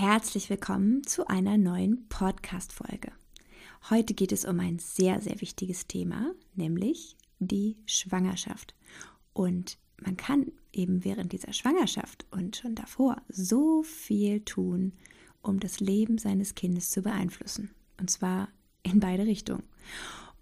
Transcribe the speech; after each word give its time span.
Herzlich 0.00 0.48
willkommen 0.48 1.02
zu 1.02 1.26
einer 1.26 1.58
neuen 1.58 2.08
Podcast-Folge. 2.08 3.10
Heute 3.90 4.14
geht 4.14 4.30
es 4.30 4.44
um 4.44 4.60
ein 4.60 4.78
sehr, 4.78 5.20
sehr 5.20 5.40
wichtiges 5.40 5.88
Thema, 5.88 6.36
nämlich 6.54 7.16
die 7.40 7.78
Schwangerschaft. 7.84 8.76
Und 9.32 9.76
man 10.00 10.16
kann 10.16 10.52
eben 10.72 11.04
während 11.04 11.32
dieser 11.32 11.52
Schwangerschaft 11.52 12.26
und 12.30 12.58
schon 12.58 12.76
davor 12.76 13.20
so 13.28 13.82
viel 13.82 14.44
tun, 14.44 14.92
um 15.42 15.58
das 15.58 15.80
Leben 15.80 16.16
seines 16.16 16.54
Kindes 16.54 16.90
zu 16.90 17.02
beeinflussen. 17.02 17.70
Und 17.98 18.08
zwar 18.08 18.50
in 18.84 19.00
beide 19.00 19.26
Richtungen. 19.26 19.64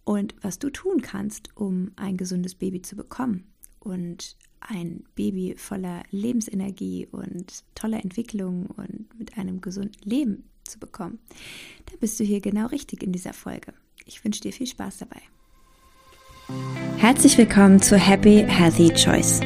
Und 0.04 0.34
was 0.42 0.58
du 0.58 0.68
tun 0.68 1.00
kannst, 1.00 1.56
um 1.56 1.92
ein 1.96 2.18
gesundes 2.18 2.56
Baby 2.56 2.82
zu 2.82 2.94
bekommen 2.94 3.46
und 3.80 4.36
ein 4.68 5.04
Baby 5.14 5.54
voller 5.56 6.02
Lebensenergie 6.10 7.08
und 7.10 7.64
toller 7.74 8.02
Entwicklung 8.02 8.66
und 8.76 9.06
mit 9.18 9.38
einem 9.38 9.60
gesunden 9.60 10.00
Leben 10.04 10.44
zu 10.64 10.78
bekommen, 10.78 11.18
da 11.86 11.94
bist 12.00 12.18
du 12.18 12.24
hier 12.24 12.40
genau 12.40 12.66
richtig 12.66 13.02
in 13.02 13.12
dieser 13.12 13.32
Folge. 13.32 13.72
Ich 14.04 14.24
wünsche 14.24 14.40
dir 14.40 14.52
viel 14.52 14.66
Spaß 14.66 14.98
dabei. 14.98 15.20
Herzlich 16.98 17.36
willkommen 17.38 17.80
zu 17.80 17.96
Happy 17.96 18.44
Healthy 18.46 18.90
Choice. 18.94 19.40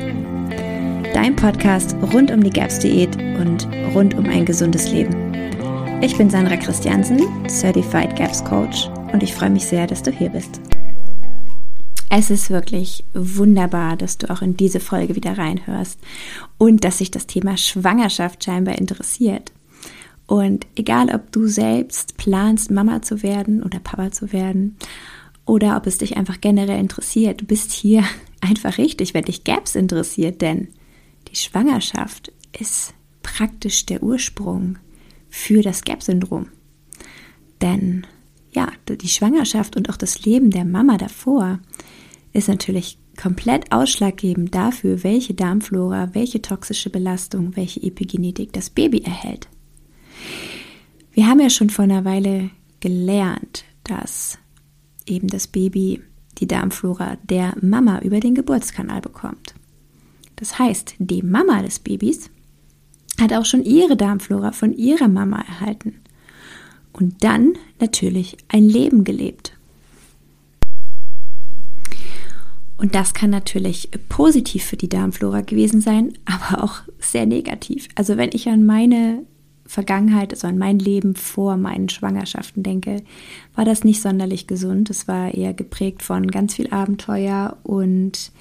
Dein 1.15 1.35
Podcast 1.35 1.97
rund 2.13 2.31
um 2.31 2.43
die 2.43 2.51
GAPS-Diät 2.51 3.17
und 3.39 3.67
rund 3.95 4.15
um 4.15 4.27
ein 4.27 4.45
gesundes 4.45 4.91
Leben. 4.91 5.31
Ich 6.03 6.17
bin 6.17 6.31
Sandra 6.31 6.57
Christiansen, 6.57 7.21
Certified 7.49 8.17
GAPS 8.17 8.45
Coach 8.45 8.89
und 9.13 9.23
ich 9.23 9.35
freue 9.35 9.51
mich 9.51 9.67
sehr, 9.67 9.87
dass 9.87 10.03
du 10.03 10.11
hier 10.11 10.31
bist. 10.31 10.61
Es 12.13 12.29
ist 12.29 12.51
wirklich 12.51 13.05
wunderbar, 13.15 13.97
dass 13.97 14.19
du 14.19 14.29
auch 14.31 14.43
in 14.43 14.57
diese 14.57 14.81
Folge 14.81 15.15
wieder 15.15 15.39
reinhörst 15.39 15.97
und 16.59 16.83
dass 16.83 16.99
sich 16.99 17.13
das 17.13 17.29
Thema 17.29 17.57
Schwangerschaft 17.57 18.43
scheinbar 18.43 18.77
interessiert. 18.79 19.53
Und 20.27 20.67
egal, 20.75 21.15
ob 21.15 21.31
du 21.31 21.47
selbst 21.47 22.17
planst, 22.17 22.73
Mama 22.73 23.01
zu 23.01 23.23
werden 23.23 23.63
oder 23.63 23.79
Papa 23.79 24.11
zu 24.11 24.33
werden, 24.33 24.77
oder 25.47 25.77
ob 25.77 25.87
es 25.87 25.99
dich 25.99 26.17
einfach 26.17 26.41
generell 26.41 26.79
interessiert, 26.79 27.41
du 27.41 27.45
bist 27.45 27.73
hier 27.73 28.05
einfach 28.41 28.77
richtig, 28.79 29.15
wenn 29.15 29.25
dich 29.25 29.45
Gaps 29.45 29.77
interessiert, 29.77 30.41
denn 30.43 30.69
die 31.29 31.37
Schwangerschaft 31.37 32.33
ist 32.59 32.93
praktisch 33.23 33.87
der 33.87 34.03
Ursprung 34.03 34.79
für 35.29 35.63
das 35.63 35.83
Gap-Syndrom. 35.83 36.49
Denn 37.61 38.05
ja, 38.53 38.69
die 38.89 39.09
Schwangerschaft 39.09 39.77
und 39.77 39.91
auch 39.91 39.97
das 39.97 40.25
Leben 40.25 40.51
der 40.51 40.65
Mama 40.65 40.97
davor 40.97 41.61
ist 42.33 42.49
natürlich 42.49 42.99
komplett 43.21 43.73
ausschlaggebend 43.73 44.55
dafür, 44.55 45.03
welche 45.03 45.35
Darmflora, 45.35 46.15
welche 46.15 46.41
toxische 46.41 46.91
Belastung, 46.91 47.57
welche 47.57 47.83
Epigenetik 47.83 48.53
das 48.53 48.71
Baby 48.71 49.03
erhält. 49.03 49.49
Wir 51.13 51.27
haben 51.27 51.41
ja 51.41 51.51
schon 51.51 51.71
vor 51.71 51.85
einer 51.85 52.05
Weile 52.05 52.51
gelernt, 52.79 53.65
dass 53.85 54.39
eben 55.07 55.29
das 55.29 55.49
Baby 55.49 56.01
die 56.39 56.47
Darmflora 56.47 57.19
der 57.25 57.55
Mama 57.61 58.01
über 58.01 58.21
den 58.21 58.35
Geburtskanal 58.35 59.01
bekommt. 59.01 59.55
Das 60.37 60.59
heißt, 60.59 60.95
die 60.99 61.23
Mama 61.23 61.63
des 61.63 61.81
Babys 61.81 62.31
hat 63.21 63.33
auch 63.35 63.45
schon 63.45 63.65
ihre 63.65 63.97
Darmflora 63.97 64.53
von 64.53 64.73
ihrer 64.73 65.09
Mama 65.09 65.41
erhalten 65.41 65.97
und 66.93 67.23
dann 67.23 67.55
natürlich 67.79 68.39
ein 68.49 68.65
Leben 68.65 69.05
gelebt. 69.05 69.53
Und 72.81 72.95
das 72.95 73.13
kann 73.13 73.29
natürlich 73.29 73.91
positiv 74.09 74.65
für 74.65 74.79
die 74.79 74.89
Darmflora 74.89 75.43
gewesen 75.43 75.83
sein, 75.83 76.15
aber 76.25 76.65
auch 76.65 76.77
sehr 76.99 77.27
negativ. 77.27 77.89
Also 77.95 78.17
wenn 78.17 78.31
ich 78.33 78.49
an 78.49 78.65
meine 78.65 79.23
Vergangenheit, 79.67 80.33
also 80.33 80.49
an 80.49 80.57
mein 80.57 80.79
Leben 80.79 81.15
vor 81.15 81.59
meinen 81.59 81.91
Schwangerschaften 81.91 82.63
denke, 82.63 83.03
war 83.55 83.67
das 83.67 83.85
nicht 83.85 84.01
sonderlich 84.01 84.47
gesund. 84.47 84.89
Es 84.89 85.07
war 85.07 85.35
eher 85.35 85.53
geprägt 85.53 86.03
von 86.03 86.29
ganz 86.29 86.55
viel 86.55 86.73
Abenteuer 86.73 87.59
und 87.65 88.33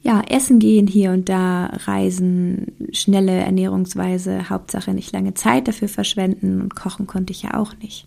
ja, 0.00 0.22
essen 0.28 0.60
gehen 0.60 0.86
hier 0.86 1.10
und 1.10 1.28
da, 1.28 1.66
reisen, 1.66 2.68
schnelle 2.92 3.32
Ernährungsweise, 3.32 4.48
Hauptsache 4.48 4.94
nicht 4.94 5.12
lange 5.12 5.34
Zeit 5.34 5.66
dafür 5.66 5.88
verschwenden 5.88 6.60
und 6.60 6.76
kochen 6.76 7.08
konnte 7.08 7.32
ich 7.32 7.42
ja 7.42 7.54
auch 7.54 7.76
nicht. 7.82 8.06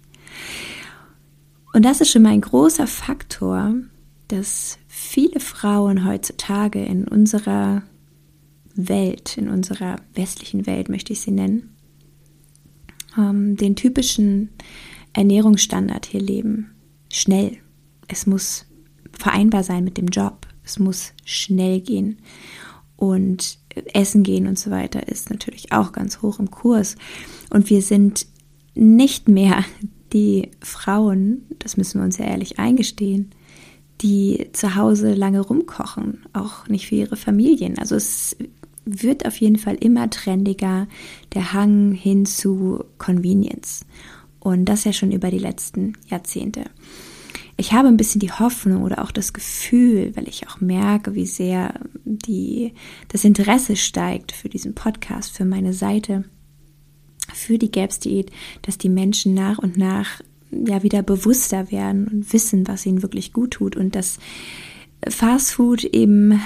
Und 1.74 1.84
das 1.84 2.00
ist 2.00 2.12
schon 2.12 2.22
mal 2.22 2.32
ein 2.32 2.40
großer 2.40 2.88
Faktor, 2.88 3.76
dass 4.30 4.78
viele 5.02 5.40
Frauen 5.40 6.06
heutzutage 6.06 6.84
in 6.84 7.08
unserer 7.08 7.84
Welt, 8.76 9.38
in 9.38 9.50
unserer 9.50 9.98
westlichen 10.14 10.66
Welt 10.66 10.90
möchte 10.90 11.12
ich 11.12 11.22
sie 11.22 11.32
nennen, 11.32 11.76
ähm, 13.18 13.58
den 13.58 13.76
typischen 13.76 14.50
Ernährungsstandard 15.14 16.06
hier 16.06 16.22
leben. 16.22 16.72
Schnell. 17.10 17.58
Es 18.08 18.26
muss 18.26 18.66
vereinbar 19.12 19.64
sein 19.64 19.84
mit 19.84 19.98
dem 19.98 20.08
Job. 20.08 20.48
Es 20.64 20.80
muss 20.80 21.14
schnell 21.26 21.82
gehen. 21.82 22.18
Und 22.96 23.58
Essen 23.94 24.24
gehen 24.24 24.48
und 24.48 24.60
so 24.60 24.70
weiter 24.70 25.08
ist 25.08 25.30
natürlich 25.30 25.72
auch 25.72 25.92
ganz 25.92 26.22
hoch 26.22 26.40
im 26.40 26.52
Kurs. 26.52 26.96
Und 27.50 27.70
wir 27.70 27.82
sind 27.82 28.28
nicht 28.76 29.28
mehr 29.28 29.66
die 30.14 30.52
Frauen, 30.62 31.48
das 31.60 31.76
müssen 31.76 32.00
wir 32.00 32.06
uns 32.06 32.18
ja 32.18 32.26
ehrlich 32.26 32.60
eingestehen, 32.60 33.32
die 34.02 34.50
zu 34.54 34.76
Hause 34.76 35.14
lange 35.14 35.42
rumkochen, 35.42 36.26
auch 36.34 36.68
nicht 36.68 36.88
für 36.88 36.96
ihre 36.96 37.16
Familien. 37.16 37.78
Also 37.78 37.96
es 37.96 38.36
wird 38.86 39.26
auf 39.26 39.38
jeden 39.38 39.58
Fall 39.58 39.76
immer 39.76 40.10
trendiger, 40.10 40.88
der 41.34 41.54
Hang 41.54 41.92
hin 41.92 42.26
zu 42.26 42.84
Convenience. 42.98 43.86
Und 44.40 44.66
das 44.66 44.86
ja 44.86 44.94
schon 44.94 45.12
über 45.12 45.30
die 45.30 45.38
letzten 45.38 45.94
Jahrzehnte. 46.08 46.66
Ich 47.58 47.74
habe 47.74 47.90
ein 47.90 47.98
bisschen 47.98 48.20
die 48.20 48.32
Hoffnung 48.32 48.82
oder 48.82 49.04
auch 49.04 49.12
das 49.12 49.34
Gefühl, 49.34 50.16
weil 50.16 50.28
ich 50.28 50.48
auch 50.48 50.62
merke, 50.62 51.14
wie 51.14 51.28
sehr 51.28 51.80
die, 52.06 52.74
das 53.10 53.24
Interesse 53.24 53.76
steigt 53.76 54.32
für 54.32 54.50
diesen 54.50 54.74
Podcast, 54.74 55.32
für 55.32 55.46
meine 55.46 55.74
Seite, 55.74 56.24
für 57.34 57.60
die 57.60 57.70
Gaps-Diät, 57.72 58.32
dass 58.64 58.80
die 58.80 58.90
Menschen 58.90 59.36
nach 59.36 59.60
und 59.60 59.78
nach 59.78 60.22
ja 60.52 60.84
wieder 60.84 61.02
bewusster 61.02 61.72
werden 61.72 62.08
und 62.08 62.34
wissen, 62.34 62.68
was 62.68 62.86
ihnen 62.86 63.02
wirklich 63.02 63.34
gut 63.34 63.52
tut 63.52 63.76
und 63.76 63.96
dass 63.96 64.20
Fast 65.08 65.54
Food 65.54 65.84
eben 65.84 66.42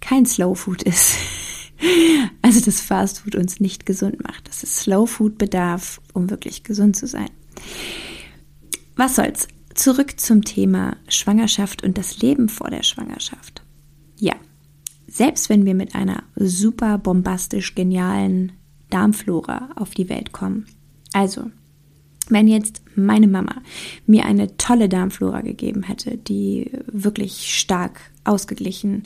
kein 0.00 0.26
Slow 0.26 0.54
Food 0.54 0.82
ist. 0.82 1.16
Also 2.42 2.64
dass 2.64 2.80
Fast 2.80 3.18
Food 3.18 3.34
uns 3.34 3.58
nicht 3.58 3.86
gesund 3.86 4.22
macht, 4.22 4.46
dass 4.46 4.62
es 4.62 4.82
Slow 4.82 5.04
Food 5.04 5.36
bedarf, 5.36 6.00
um 6.12 6.30
wirklich 6.30 6.62
gesund 6.62 6.94
zu 6.94 7.08
sein. 7.08 7.28
Was 8.94 9.16
soll's? 9.16 9.48
Zurück 9.74 10.20
zum 10.20 10.44
Thema 10.44 10.96
Schwangerschaft 11.08 11.82
und 11.82 11.98
das 11.98 12.18
Leben 12.18 12.48
vor 12.48 12.70
der 12.70 12.84
Schwangerschaft. 12.84 13.64
Ja, 14.16 14.34
selbst 15.08 15.48
wenn 15.48 15.64
wir 15.64 15.74
mit 15.74 15.96
einer 15.96 16.22
super 16.36 16.98
bombastisch 16.98 17.74
genialen 17.74 18.52
Darmflora 18.90 19.70
auf 19.74 19.90
die 19.90 20.08
Welt 20.08 20.30
kommen, 20.30 20.66
also 21.12 21.50
wenn 22.28 22.48
jetzt 22.48 22.82
meine 22.94 23.26
Mama 23.26 23.56
mir 24.06 24.24
eine 24.24 24.56
tolle 24.56 24.88
Darmflora 24.88 25.40
gegeben 25.40 25.82
hätte, 25.82 26.16
die 26.16 26.70
wirklich 26.86 27.58
stark 27.58 28.00
ausgeglichen 28.24 29.04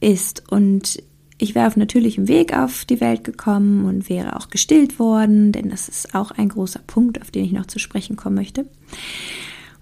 ist 0.00 0.50
und 0.50 1.02
ich 1.38 1.54
wäre 1.54 1.66
auf 1.66 1.76
natürlichem 1.76 2.28
Weg 2.28 2.54
auf 2.54 2.84
die 2.84 3.00
Welt 3.00 3.24
gekommen 3.24 3.86
und 3.86 4.10
wäre 4.10 4.36
auch 4.36 4.50
gestillt 4.50 4.98
worden, 4.98 5.52
denn 5.52 5.70
das 5.70 5.88
ist 5.88 6.14
auch 6.14 6.32
ein 6.32 6.50
großer 6.50 6.80
Punkt, 6.86 7.20
auf 7.22 7.30
den 7.30 7.44
ich 7.44 7.52
noch 7.52 7.64
zu 7.64 7.78
sprechen 7.78 8.16
kommen 8.16 8.36
möchte. 8.36 8.66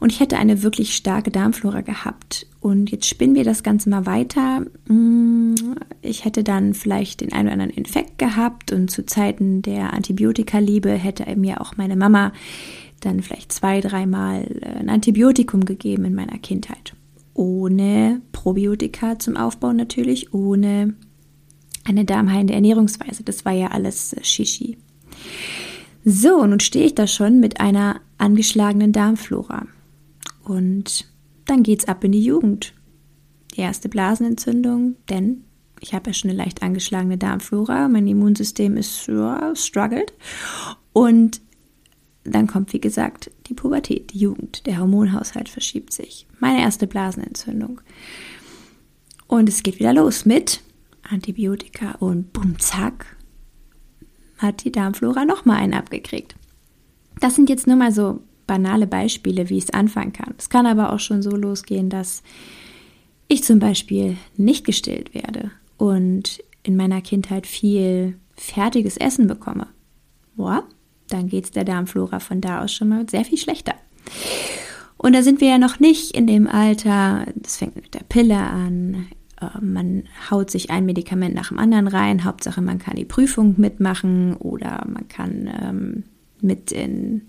Und 0.00 0.12
ich 0.12 0.20
hätte 0.20 0.38
eine 0.38 0.62
wirklich 0.62 0.94
starke 0.94 1.30
Darmflora 1.30 1.80
gehabt. 1.80 2.46
Und 2.60 2.90
jetzt 2.90 3.06
spinnen 3.06 3.34
wir 3.34 3.44
das 3.44 3.62
Ganze 3.62 3.90
mal 3.90 4.06
weiter. 4.06 4.64
Mm, 4.86 5.54
ich 6.02 6.24
hätte 6.24 6.44
dann 6.44 6.74
vielleicht 6.74 7.20
den 7.20 7.32
einen 7.32 7.48
oder 7.48 7.54
anderen 7.54 7.72
Infekt 7.72 8.18
gehabt 8.18 8.72
und 8.72 8.90
zu 8.90 9.04
Zeiten 9.04 9.62
der 9.62 9.92
Antibiotikaliebe 9.92 10.90
hätte 10.90 11.24
mir 11.36 11.60
auch 11.60 11.76
meine 11.76 11.96
Mama 11.96 12.32
dann 13.00 13.22
vielleicht 13.22 13.52
zwei, 13.52 13.80
dreimal 13.80 14.44
äh, 14.60 14.78
ein 14.78 14.88
Antibiotikum 14.88 15.64
gegeben 15.64 16.04
in 16.04 16.14
meiner 16.14 16.38
Kindheit. 16.38 16.94
Ohne 17.34 18.20
Probiotika 18.32 19.18
zum 19.18 19.36
Aufbau 19.36 19.72
natürlich, 19.72 20.34
ohne 20.34 20.94
eine 21.84 22.04
darmheilende 22.04 22.54
Ernährungsweise. 22.54 23.22
Das 23.22 23.44
war 23.44 23.52
ja 23.52 23.68
alles 23.68 24.12
äh, 24.12 24.24
Shishi. 24.24 24.78
So, 26.04 26.44
nun 26.46 26.60
stehe 26.60 26.86
ich 26.86 26.94
da 26.94 27.06
schon 27.06 27.40
mit 27.40 27.60
einer 27.60 28.00
angeschlagenen 28.18 28.92
Darmflora. 28.92 29.66
Und 30.48 31.06
dann 31.44 31.62
geht's 31.62 31.86
ab 31.86 32.02
in 32.02 32.12
die 32.12 32.22
Jugend. 32.22 32.74
Die 33.54 33.60
erste 33.60 33.88
Blasenentzündung, 33.88 34.96
denn 35.08 35.44
ich 35.80 35.94
habe 35.94 36.10
ja 36.10 36.14
schon 36.14 36.30
eine 36.30 36.38
leicht 36.38 36.62
angeschlagene 36.62 37.18
Darmflora, 37.18 37.88
mein 37.88 38.06
Immunsystem 38.06 38.76
ist 38.76 39.06
ja, 39.06 39.54
struggled. 39.54 40.12
Und 40.92 41.40
dann 42.24 42.46
kommt, 42.46 42.72
wie 42.72 42.80
gesagt, 42.80 43.30
die 43.46 43.54
Pubertät, 43.54 44.12
die 44.12 44.18
Jugend, 44.18 44.66
der 44.66 44.78
Hormonhaushalt 44.78 45.48
verschiebt 45.48 45.92
sich. 45.92 46.26
Meine 46.40 46.60
erste 46.60 46.86
Blasenentzündung. 46.86 47.80
Und 49.26 49.48
es 49.48 49.62
geht 49.62 49.78
wieder 49.78 49.92
los 49.92 50.24
mit 50.24 50.62
Antibiotika 51.02 51.92
und 52.00 52.32
bumm, 52.32 52.58
zack, 52.58 53.16
hat 54.38 54.64
die 54.64 54.72
Darmflora 54.72 55.24
nochmal 55.24 55.58
einen 55.58 55.74
abgekriegt. 55.74 56.36
Das 57.20 57.34
sind 57.34 57.50
jetzt 57.50 57.66
nur 57.66 57.76
mal 57.76 57.92
so 57.92 58.20
banale 58.48 58.88
Beispiele, 58.88 59.48
wie 59.48 59.58
es 59.58 59.70
anfangen 59.70 60.12
kann. 60.12 60.34
Es 60.36 60.50
kann 60.50 60.66
aber 60.66 60.92
auch 60.92 60.98
schon 60.98 61.22
so 61.22 61.30
losgehen, 61.30 61.88
dass 61.88 62.24
ich 63.28 63.44
zum 63.44 63.60
Beispiel 63.60 64.16
nicht 64.36 64.64
gestillt 64.64 65.14
werde 65.14 65.52
und 65.76 66.42
in 66.64 66.76
meiner 66.76 67.00
Kindheit 67.00 67.46
viel 67.46 68.18
fertiges 68.34 68.96
Essen 68.96 69.28
bekomme. 69.28 69.68
Boah, 70.34 70.64
dann 71.08 71.28
geht 71.28 71.44
es 71.44 71.50
der 71.52 71.64
Darmflora 71.64 72.18
von 72.18 72.40
da 72.40 72.62
aus 72.62 72.72
schon 72.72 72.88
mal 72.88 73.08
sehr 73.08 73.24
viel 73.24 73.38
schlechter. 73.38 73.74
Und 74.96 75.12
da 75.12 75.22
sind 75.22 75.40
wir 75.40 75.48
ja 75.48 75.58
noch 75.58 75.78
nicht 75.78 76.16
in 76.16 76.26
dem 76.26 76.48
Alter, 76.48 77.26
das 77.36 77.58
fängt 77.58 77.76
mit 77.76 77.94
der 77.94 78.02
Pille 78.08 78.38
an, 78.38 79.06
äh, 79.40 79.46
man 79.60 80.04
haut 80.30 80.50
sich 80.50 80.70
ein 80.70 80.86
Medikament 80.86 81.34
nach 81.34 81.48
dem 81.48 81.58
anderen 81.58 81.86
rein, 81.86 82.24
Hauptsache 82.24 82.60
man 82.60 82.78
kann 82.78 82.96
die 82.96 83.04
Prüfung 83.04 83.54
mitmachen 83.58 84.34
oder 84.34 84.84
man 84.88 85.06
kann 85.08 85.50
ähm, 85.62 86.04
mit 86.40 86.72
in, 86.72 87.22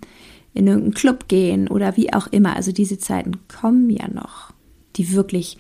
in 0.53 0.67
irgendeinen 0.67 0.93
Club 0.93 1.27
gehen 1.27 1.67
oder 1.67 1.95
wie 1.97 2.13
auch 2.13 2.27
immer. 2.27 2.55
Also 2.55 2.71
diese 2.71 2.97
Zeiten 2.97 3.47
kommen 3.47 3.89
ja 3.89 4.07
noch, 4.07 4.51
die 4.95 5.11
wirklich 5.13 5.57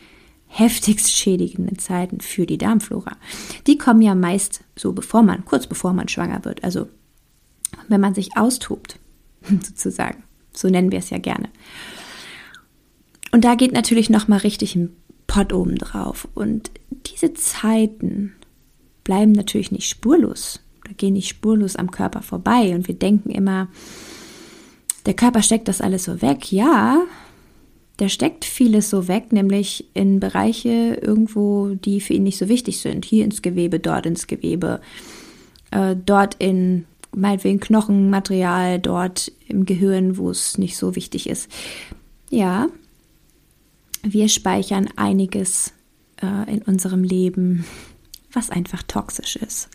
heftigst 0.47 1.11
schädigenden 1.11 1.77
Zeiten 1.77 2.21
für 2.21 2.45
die 2.45 2.57
Darmflora. 2.57 3.15
Die 3.67 3.77
kommen 3.77 4.01
ja 4.01 4.15
meist 4.15 4.63
so 4.75 4.93
bevor 4.93 5.21
man, 5.21 5.45
kurz 5.45 5.67
bevor 5.67 5.93
man 5.93 6.07
schwanger 6.07 6.43
wird. 6.43 6.63
Also 6.63 6.87
wenn 7.87 8.01
man 8.01 8.15
sich 8.15 8.35
austobt, 8.35 8.99
sozusagen. 9.43 10.23
So 10.53 10.67
nennen 10.67 10.91
wir 10.91 10.99
es 10.99 11.11
ja 11.11 11.19
gerne. 11.19 11.49
Und 13.31 13.45
da 13.45 13.55
geht 13.55 13.73
natürlich 13.73 14.09
noch 14.09 14.27
mal 14.27 14.37
richtig 14.37 14.75
ein 14.75 14.89
Pott 15.27 15.53
oben 15.53 15.75
drauf. 15.75 16.27
Und 16.33 16.71
diese 17.05 17.33
Zeiten 17.33 18.33
bleiben 19.03 19.31
natürlich 19.31 19.71
nicht 19.71 19.87
spurlos. 19.87 20.61
Da 20.85 20.93
gehen 20.93 21.13
nicht 21.13 21.29
spurlos 21.29 21.75
am 21.75 21.91
Körper 21.91 22.23
vorbei. 22.23 22.73
Und 22.73 22.87
wir 22.87 22.95
denken 22.95 23.29
immer, 23.29 23.67
der 25.09 25.15
Körper 25.15 25.41
steckt 25.41 25.67
das 25.67 25.81
alles 25.81 26.03
so 26.03 26.21
weg. 26.21 26.51
Ja, 26.51 27.01
der 27.97 28.09
steckt 28.09 28.45
vieles 28.45 28.91
so 28.91 29.07
weg, 29.07 29.33
nämlich 29.33 29.85
in 29.95 30.19
Bereiche 30.19 30.99
irgendwo, 31.01 31.69
die 31.73 31.99
für 31.99 32.13
ihn 32.13 32.21
nicht 32.21 32.37
so 32.37 32.47
wichtig 32.47 32.79
sind. 32.79 33.05
Hier 33.05 33.25
ins 33.25 33.41
Gewebe, 33.41 33.79
dort 33.79 34.05
ins 34.05 34.27
Gewebe, 34.27 34.81
äh, 35.71 35.95
dort 35.95 36.35
in 36.35 36.85
meinetwegen 37.11 37.59
Knochenmaterial, 37.59 38.77
dort 38.77 39.31
im 39.47 39.65
Gehirn, 39.65 40.17
wo 40.17 40.29
es 40.29 40.59
nicht 40.59 40.77
so 40.77 40.95
wichtig 40.95 41.27
ist. 41.27 41.49
Ja, 42.29 42.67
wir 44.03 44.29
speichern 44.29 44.89
einiges 44.95 45.73
äh, 46.21 46.53
in 46.53 46.61
unserem 46.61 47.03
Leben, 47.03 47.65
was 48.31 48.51
einfach 48.51 48.83
toxisch 48.83 49.37
ist. 49.37 49.69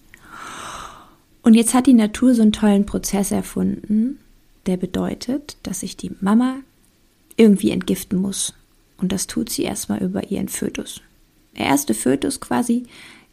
Und 1.42 1.54
jetzt 1.54 1.74
hat 1.74 1.88
die 1.88 1.92
Natur 1.92 2.36
so 2.36 2.42
einen 2.42 2.52
tollen 2.52 2.86
Prozess 2.86 3.32
erfunden, 3.32 4.20
der 4.66 4.76
bedeutet, 4.76 5.56
dass 5.62 5.80
sich 5.80 5.96
die 5.96 6.12
Mama 6.20 6.56
irgendwie 7.36 7.70
entgiften 7.70 8.20
muss. 8.20 8.54
Und 8.96 9.12
das 9.12 9.26
tut 9.26 9.50
sie 9.50 9.62
erstmal 9.62 10.02
über 10.02 10.30
ihren 10.30 10.48
Fötus. 10.48 11.00
Der 11.56 11.66
erste 11.66 11.94
Fötus 11.94 12.40
quasi 12.40 12.86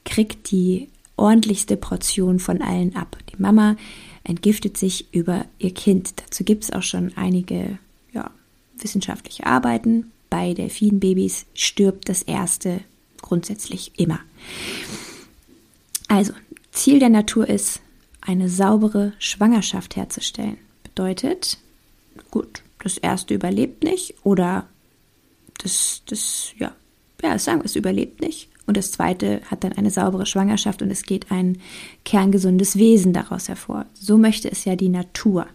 kriegt 0.05 0.51
die 0.51 0.89
ordentlichste 1.17 1.77
Portion 1.77 2.39
von 2.39 2.61
allen 2.61 2.95
ab. 2.95 3.17
Die 3.31 3.41
Mama 3.41 3.75
entgiftet 4.23 4.77
sich 4.77 5.13
über 5.13 5.45
ihr 5.59 5.73
Kind. 5.73 6.13
Dazu 6.17 6.43
gibt 6.43 6.63
es 6.63 6.71
auch 6.71 6.83
schon 6.83 7.15
einige 7.15 7.77
ja, 8.11 8.31
wissenschaftliche 8.77 9.45
Arbeiten 9.45 10.11
bei 10.31 10.53
Delfinbabys 10.53 11.45
stirbt 11.53 12.09
das 12.09 12.23
erste 12.23 12.79
grundsätzlich 13.21 13.91
immer. 13.99 14.19
Also, 16.07 16.33
Ziel 16.71 16.99
der 16.99 17.09
Natur 17.09 17.47
ist, 17.47 17.81
eine 18.21 18.49
saubere 18.49 19.13
Schwangerschaft 19.19 19.95
herzustellen. 19.95 20.57
Bedeutet, 20.95 21.57
gut, 22.29 22.61
das 22.83 22.97
erste 22.97 23.33
überlebt 23.33 23.83
nicht 23.83 24.15
oder 24.23 24.67
das, 25.59 26.01
das, 26.07 26.53
ja, 26.57 26.71
ja, 27.21 27.37
sagen 27.37 27.61
wir, 27.61 27.65
es 27.65 27.75
überlebt 27.75 28.21
nicht. 28.21 28.49
Und 28.67 28.77
das 28.77 28.91
zweite 28.91 29.41
hat 29.45 29.63
dann 29.63 29.73
eine 29.73 29.91
saubere 29.91 30.25
Schwangerschaft 30.25 30.81
und 30.81 30.91
es 30.91 31.03
geht 31.03 31.31
ein 31.31 31.59
kerngesundes 32.05 32.77
Wesen 32.77 33.13
daraus 33.13 33.47
hervor. 33.47 33.85
So 33.93 34.17
möchte 34.17 34.51
es 34.51 34.65
ja 34.65 34.75
die 34.75 34.89
Natur. 34.89 35.47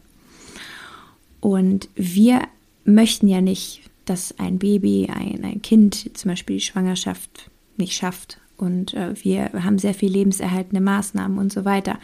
Und 1.41 1.89
wir 1.95 2.43
möchten 2.85 3.29
ja 3.29 3.41
nicht 3.41 3.83
dass 4.07 4.39
ein 4.39 4.59
Baby, 4.59 5.09
ein, 5.13 5.45
ein 5.45 5.61
Kind 5.61 6.17
zum 6.17 6.31
Beispiel 6.31 6.57
die 6.57 6.63
Schwangerschaft 6.63 7.51
nicht 7.77 7.93
schafft. 7.93 8.39
Und 8.57 8.95
äh, 8.95 9.13
wir 9.23 9.53
haben 9.53 9.79
sehr 9.79 9.93
viel 9.93 10.11
lebenserhaltende 10.11 10.81
Maßnahmen 10.81 11.39
und 11.39 11.53
so 11.53 11.65
weiter. 11.65 11.99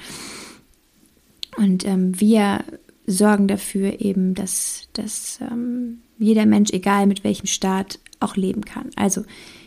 Und 1.56 1.86
ähm, 1.86 2.20
wir 2.20 2.64
sorgen 3.12 3.48
dafür 3.48 4.00
eben, 4.00 4.34
dass, 4.34 4.88
dass 4.92 5.38
ähm, 5.40 5.98
jeder 6.18 6.46
Mensch, 6.46 6.70
egal 6.72 7.06
mit 7.06 7.24
welchem 7.24 7.46
Staat, 7.46 7.98
auch 8.20 8.36
leben 8.36 8.64
kann. 8.64 8.90
Also 8.96 9.24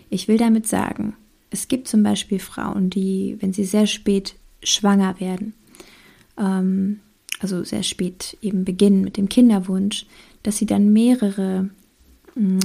ich 0.09 0.27
will 0.27 0.37
damit 0.37 0.67
sagen, 0.67 1.15
es 1.49 1.67
gibt 1.67 1.87
zum 1.87 2.03
Beispiel 2.03 2.39
Frauen, 2.39 2.89
die, 2.89 3.37
wenn 3.39 3.53
sie 3.53 3.65
sehr 3.65 3.87
spät 3.87 4.35
schwanger 4.63 5.19
werden, 5.19 5.53
ähm, 6.37 6.99
also 7.39 7.63
sehr 7.63 7.83
spät 7.83 8.37
eben 8.41 8.65
beginnen 8.65 9.01
mit 9.01 9.17
dem 9.17 9.29
Kinderwunsch, 9.29 10.05
dass 10.43 10.57
sie 10.57 10.65
dann 10.65 10.91
mehrere 10.93 11.69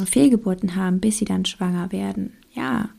Fehlgeburten 0.04 0.74
haben, 0.74 1.00
bis 1.00 1.18
sie 1.18 1.24
dann 1.24 1.44
schwanger 1.44 1.92
werden. 1.92 2.32
Ja, 2.54 2.90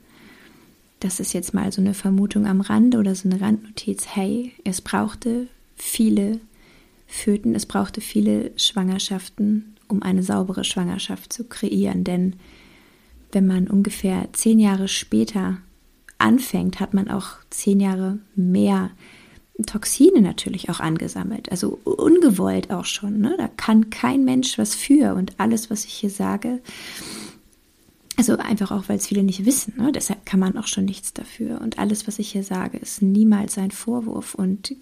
das 1.02 1.20
ist 1.20 1.34
jetzt 1.34 1.54
mal 1.54 1.72
so 1.72 1.82
eine 1.82 1.94
Vermutung 1.94 2.46
am 2.46 2.62
Rande 2.62 2.98
oder 2.98 3.14
so 3.16 3.28
eine 3.28 3.42
Randnotiz. 3.42 4.08
Hey, 4.08 4.54
es 4.64 4.82
brauchte 4.82 5.48
viele 5.76 6.40
Föten, 7.12 7.56
es 7.56 7.66
brauchte 7.66 8.00
viele 8.00 8.52
Schwangerschaften, 8.56 9.76
um 9.90 10.02
eine 10.02 10.24
saubere 10.24 10.64
Schwangerschaft 10.64 11.34
zu 11.34 11.44
kreieren. 11.44 12.06
Denn 12.06 12.38
wenn 13.34 13.46
man 13.46 13.68
ungefähr 13.68 14.30
zehn 14.32 14.60
Jahre 14.60 14.88
später 14.88 15.58
anfängt, 16.18 16.80
hat 16.80 16.94
man 16.94 17.10
auch 17.10 17.36
zehn 17.50 17.82
Jahre 17.82 18.20
mehr 18.36 18.92
Toxine 19.66 20.22
natürlich 20.22 20.70
auch 20.70 20.80
angesammelt, 20.80 21.52
also 21.52 21.80
ungewollt 21.84 22.72
auch 22.72 22.86
schon. 22.86 23.20
Ne? 23.20 23.36
Da 23.38 23.50
kann 23.50 23.90
kein 23.90 24.24
Mensch 24.24 24.58
was 24.58 24.74
für 24.74 25.14
und 25.14 25.38
alles, 25.38 25.70
was 25.70 25.84
ich 25.84 25.94
hier 25.94 26.10
sage, 26.10 26.62
also 28.18 28.38
einfach 28.38 28.72
auch, 28.72 28.88
weil 28.88 28.98
es 28.98 29.08
viele 29.08 29.24
nicht 29.24 29.46
wissen. 29.46 29.74
Ne? 29.78 29.92
Deshalb 29.92 30.26
kann 30.26 30.40
man 30.40 30.58
auch 30.58 30.68
schon 30.68 30.86
nichts 30.86 31.14
dafür. 31.14 31.60
Und 31.62 31.80
alles, 31.80 32.08
was 32.08 32.20
ich 32.20 32.32
hier 32.32 32.44
sage, 32.44 32.78
ist 32.78 33.02
niemals 33.02 33.58
ein 33.58 33.72
Vorwurf. 33.72 34.36
Und 34.36 34.76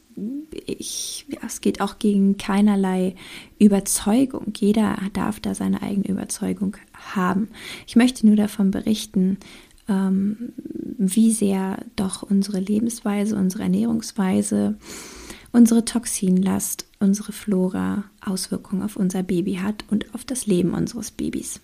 ich, 0.66 1.26
es 1.50 1.62
geht 1.62 1.82
auch 1.82 2.00
gegen 2.00 2.38
keinerlei 2.38 3.16
Überzeugung. 3.58 4.54
Jeder 4.58 4.98
darf 5.14 5.40
da 5.40 5.56
seine 5.56 5.82
eigene 5.82 6.08
Überzeugung 6.08 6.78
haben. 6.94 7.50
Ich 7.88 7.96
möchte 7.96 8.26
nur 8.26 8.36
davon 8.36 8.72
berichten, 8.72 9.38
ähm, 9.88 10.54
wie 10.98 11.32
sehr 11.32 11.84
doch 11.96 12.24
unsere 12.24 12.60
Lebensweise, 12.60 13.36
unsere 13.36 13.64
Ernährungsweise, 13.64 14.78
unsere 15.52 15.84
Toxinlast, 15.86 16.86
unsere 17.00 17.32
Flora 17.32 18.04
Auswirkungen 18.22 18.84
auf 18.84 18.96
unser 18.96 19.24
Baby 19.24 19.56
hat 19.56 19.84
und 19.90 20.14
auf 20.14 20.24
das 20.24 20.46
Leben 20.46 20.74
unseres 20.74 21.12
Babys. 21.12 21.60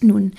Nun, 0.00 0.32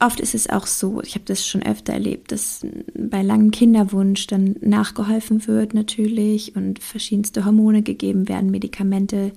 oft 0.00 0.20
ist 0.20 0.34
es 0.34 0.48
auch 0.48 0.66
so, 0.66 1.00
ich 1.02 1.14
habe 1.14 1.24
das 1.24 1.46
schon 1.46 1.62
öfter 1.62 1.92
erlebt, 1.92 2.32
dass 2.32 2.66
bei 2.94 3.22
langem 3.22 3.50
Kinderwunsch 3.50 4.26
dann 4.26 4.56
nachgeholfen 4.60 5.46
wird 5.46 5.74
natürlich 5.74 6.56
und 6.56 6.78
verschiedenste 6.80 7.44
Hormone 7.44 7.82
gegeben 7.82 8.28
werden, 8.28 8.50
Medikamente, 8.50 9.32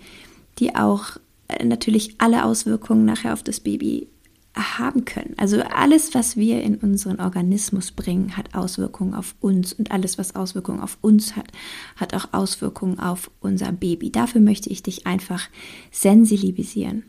die 0.58 0.76
auch 0.76 1.18
äh, 1.48 1.64
natürlich 1.64 2.16
alle 2.18 2.46
Auswirkungen 2.46 3.06
nachher 3.06 3.34
auf 3.34 3.44
das 3.44 3.60
Baby 3.60 4.08
haben 4.56 5.06
können. 5.06 5.36
Also 5.38 5.62
alles, 5.62 6.14
was 6.16 6.36
wir 6.36 6.62
in 6.62 6.76
unseren 6.78 7.20
Organismus 7.20 7.92
bringen, 7.92 8.36
hat 8.36 8.56
Auswirkungen 8.56 9.14
auf 9.14 9.36
uns 9.40 9.74
und 9.74 9.92
alles, 9.92 10.18
was 10.18 10.36
Auswirkungen 10.36 10.82
auf 10.82 10.98
uns 11.02 11.36
hat, 11.36 11.52
hat 11.96 12.14
auch 12.14 12.34
Auswirkungen 12.34 13.00
auf 13.00 13.32
unser 13.40 13.72
Baby. 13.72 14.12
Dafür 14.12 14.42
möchte 14.42 14.70
ich 14.70 14.84
dich 14.84 15.06
einfach 15.06 15.48
sensibilisieren. 15.92 17.04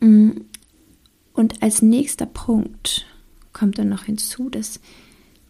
Mm. 0.00 0.30
Und 1.36 1.62
als 1.62 1.82
nächster 1.82 2.26
Punkt 2.26 3.06
kommt 3.52 3.78
dann 3.78 3.88
noch 3.88 4.04
hinzu, 4.04 4.50
dass, 4.50 4.80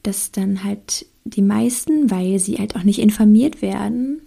dass 0.02 0.32
dann 0.32 0.64
halt 0.64 1.06
die 1.24 1.42
meisten, 1.42 2.10
weil 2.10 2.38
sie 2.38 2.56
halt 2.56 2.76
auch 2.76 2.82
nicht 2.82 2.98
informiert 2.98 3.62
werden, 3.62 4.20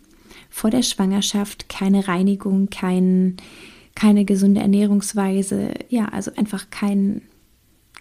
vor 0.49 0.69
der 0.71 0.81
Schwangerschaft 0.81 1.69
keine 1.69 2.07
Reinigung, 2.07 2.69
kein 2.69 3.37
keine 3.99 4.23
gesunde 4.23 4.61
Ernährungsweise, 4.61 5.73
ja, 5.89 6.05
also 6.05 6.31
einfach 6.37 6.69
kein, 6.69 7.21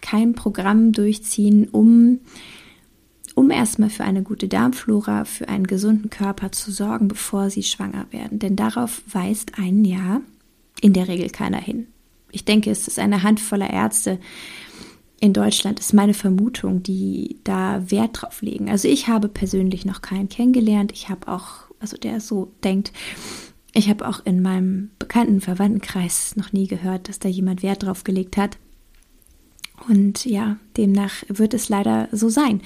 kein 0.01 0.33
Programm 0.33 0.93
durchziehen, 0.93 1.67
um, 1.67 2.19
um 3.35 3.51
erstmal 3.51 3.89
für 3.89 4.05
eine 4.05 4.23
gute 4.23 4.47
Darmflora, 4.47 5.25
für 5.25 5.49
einen 5.49 5.67
gesunden 5.67 6.09
Körper 6.09 6.53
zu 6.53 6.71
sorgen, 6.71 7.09
bevor 7.09 7.49
sie 7.49 7.63
schwanger 7.63 8.05
werden. 8.11 8.39
Denn 8.39 8.55
darauf 8.55 9.01
weist 9.11 9.59
ein 9.59 9.83
Jahr 9.83 10.21
in 10.79 10.93
der 10.93 11.09
Regel 11.09 11.29
keiner 11.29 11.59
hin. 11.59 11.87
Ich 12.31 12.45
denke, 12.45 12.71
es 12.71 12.87
ist 12.87 12.99
eine 12.99 13.23
Handvoller 13.23 13.69
Ärzte, 13.69 14.19
in 15.21 15.33
Deutschland 15.33 15.79
ist 15.79 15.93
meine 15.93 16.13
Vermutung, 16.13 16.81
die 16.81 17.39
da 17.43 17.91
Wert 17.91 18.21
drauf 18.21 18.41
legen. 18.41 18.69
Also 18.69 18.87
ich 18.87 19.07
habe 19.07 19.27
persönlich 19.27 19.85
noch 19.85 20.01
keinen 20.01 20.29
kennengelernt. 20.29 20.91
Ich 20.93 21.09
habe 21.09 21.27
auch, 21.27 21.65
also 21.79 21.97
der 21.97 22.21
so 22.21 22.53
denkt, 22.63 22.93
ich 23.73 23.89
habe 23.89 24.07
auch 24.07 24.25
in 24.25 24.41
meinem 24.41 24.91
bekannten 24.97 25.41
Verwandtenkreis 25.41 26.35
noch 26.35 26.53
nie 26.53 26.67
gehört, 26.67 27.09
dass 27.09 27.19
da 27.19 27.27
jemand 27.27 27.63
Wert 27.63 27.83
drauf 27.83 28.03
gelegt 28.03 28.37
hat. 28.37 28.57
Und 29.87 30.25
ja, 30.25 30.57
demnach 30.77 31.23
wird 31.27 31.53
es 31.53 31.69
leider 31.69 32.09
so 32.11 32.29
sein, 32.29 32.61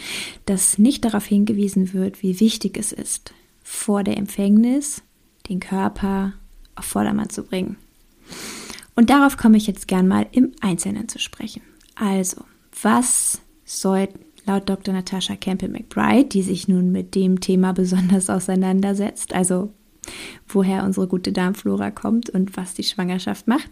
dass 0.45 0.77
nicht 0.77 1.05
darauf 1.05 1.25
hingewiesen 1.25 1.93
wird, 1.93 2.23
wie 2.23 2.39
wichtig 2.39 2.77
es 2.77 2.91
ist, 2.91 3.33
vor 3.63 4.03
der 4.03 4.17
Empfängnis 4.17 5.03
den 5.49 5.59
Körper 5.59 6.33
auf 6.75 6.85
Vordermann 6.85 7.29
zu 7.29 7.43
bringen. 7.43 7.77
Und 8.95 9.09
darauf 9.09 9.37
komme 9.37 9.57
ich 9.57 9.67
jetzt 9.67 9.87
gern 9.87 10.07
mal 10.07 10.27
im 10.31 10.51
Einzelnen 10.61 11.07
zu 11.09 11.19
sprechen. 11.19 11.61
Also, 11.95 12.43
was 12.81 13.41
soll 13.65 14.09
laut 14.45 14.67
Dr. 14.69 14.93
Natasha 14.93 15.35
Campbell-McBride, 15.35 16.29
die 16.29 16.43
sich 16.43 16.67
nun 16.67 16.91
mit 16.91 17.15
dem 17.15 17.39
Thema 17.39 17.73
besonders 17.73 18.29
auseinandersetzt, 18.29 19.33
also 19.33 19.71
woher 20.47 20.83
unsere 20.83 21.07
gute 21.07 21.31
Darmflora 21.31 21.91
kommt 21.91 22.29
und 22.29 22.57
was 22.57 22.73
die 22.73 22.83
Schwangerschaft 22.83 23.47
macht, 23.47 23.69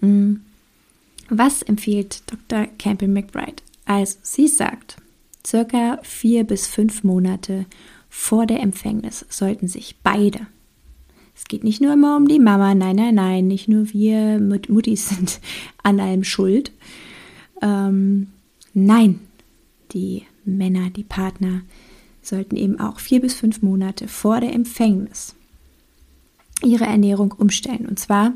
hm, 0.00 0.40
was 1.28 1.62
empfiehlt 1.62 2.22
Dr. 2.26 2.66
Campbell 2.78 3.08
McBride? 3.08 3.62
Also, 3.84 4.18
sie 4.22 4.48
sagt, 4.48 4.96
circa 5.46 5.98
vier 6.02 6.44
bis 6.44 6.66
fünf 6.66 7.04
Monate 7.04 7.66
vor 8.08 8.46
der 8.46 8.60
Empfängnis 8.60 9.24
sollten 9.28 9.68
sich 9.68 9.96
beide, 10.02 10.46
es 11.42 11.48
geht 11.48 11.64
nicht 11.64 11.80
nur 11.80 11.92
immer 11.92 12.16
um 12.16 12.28
die 12.28 12.38
Mama, 12.38 12.72
nein, 12.72 12.96
nein, 12.96 13.16
nein, 13.16 13.48
nicht 13.48 13.68
nur 13.68 13.92
wir 13.92 14.38
Muttis 14.38 15.08
sind 15.08 15.40
an 15.82 15.98
allem 15.98 16.22
schuld. 16.22 16.70
Ähm, 17.60 18.28
nein, 18.74 19.18
die 19.92 20.22
Männer, 20.44 20.90
die 20.90 21.02
Partner 21.02 21.62
sollten 22.22 22.54
eben 22.54 22.78
auch 22.78 23.00
vier 23.00 23.20
bis 23.20 23.34
fünf 23.34 23.60
Monate 23.60 24.06
vor 24.06 24.40
der 24.40 24.52
Empfängnis 24.52 25.34
ihre 26.62 26.84
Ernährung 26.84 27.32
umstellen. 27.32 27.86
Und 27.86 27.98
zwar 27.98 28.34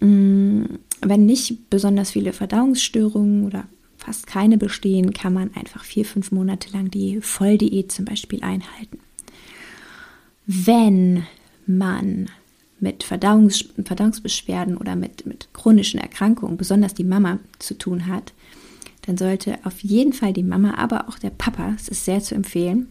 mh, 0.00 0.06
mm, 0.06 0.78
wenn 1.00 1.24
nicht 1.24 1.70
besonders 1.70 2.10
viele 2.10 2.34
Verdauungsstörungen 2.34 3.46
oder 3.46 3.64
fast 3.96 4.26
keine 4.26 4.58
bestehen, 4.58 5.14
kann 5.14 5.32
man 5.32 5.54
einfach 5.54 5.84
vier, 5.84 6.04
fünf 6.04 6.32
Monate 6.32 6.70
lang 6.72 6.90
die 6.90 7.20
Volldiät 7.22 7.90
zum 7.90 8.04
Beispiel 8.04 8.42
einhalten. 8.42 8.98
Wenn 10.46 11.24
man 11.66 12.30
mit 12.78 13.02
Verdauungs 13.02 13.64
Verdauungsbeschwerden 13.82 14.76
oder 14.76 14.96
mit, 14.96 15.26
mit 15.26 15.48
chronischen 15.54 16.00
Erkrankungen, 16.00 16.56
besonders 16.56 16.94
die 16.94 17.04
Mama, 17.04 17.38
zu 17.58 17.76
tun 17.76 18.06
hat, 18.06 18.32
dann 19.06 19.16
sollte 19.16 19.58
auf 19.64 19.80
jeden 19.80 20.12
Fall 20.12 20.32
die 20.32 20.42
Mama, 20.42 20.74
aber 20.76 21.08
auch 21.08 21.18
der 21.18 21.30
Papa, 21.30 21.72
es 21.76 21.88
ist 21.88 22.04
sehr 22.04 22.20
zu 22.20 22.34
empfehlen, 22.34 22.88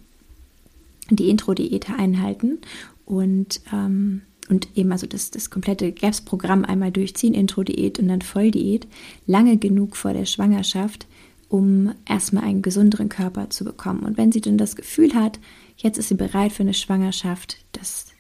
die 1.10 1.30
Intro-Diät 1.30 1.90
einhalten 1.90 2.60
und 3.06 3.62
ähm, 3.72 4.22
und 4.48 4.78
eben 4.78 4.92
also 4.92 5.08
das, 5.08 5.32
das 5.32 5.50
komplette 5.50 5.92
GAPS-Programm 5.92 6.66
einmal 6.66 6.92
durchziehen, 6.92 7.34
Intro-Diät 7.34 8.00
und 8.00 8.08
dann 8.10 8.22
Volldiät, 8.22 8.88
lange 9.26 9.58
genug 9.58 9.96
vor 9.96 10.14
der 10.14 10.26
Schwangerschaft, 10.26 11.08
um 11.50 11.94
erstmal 12.08 12.44
einen 12.44 12.62
gesünderen 12.62 13.10
Körper 13.10 13.50
zu 13.50 13.64
bekommen. 13.64 14.02
Und 14.02 14.18
wenn 14.18 14.32
sie 14.32 14.42
dann 14.42 14.60
das 14.60 14.76
Gefühl 14.76 15.16
hat, 15.16 15.40
jetzt 15.78 15.98
ist 15.98 16.10
sie 16.10 16.16
bereit 16.16 16.52
für 16.52 16.64
eine 16.64 16.76
Schwangerschaft, 16.76 17.58
dass 17.72 18.06
ja, 18.10 18.15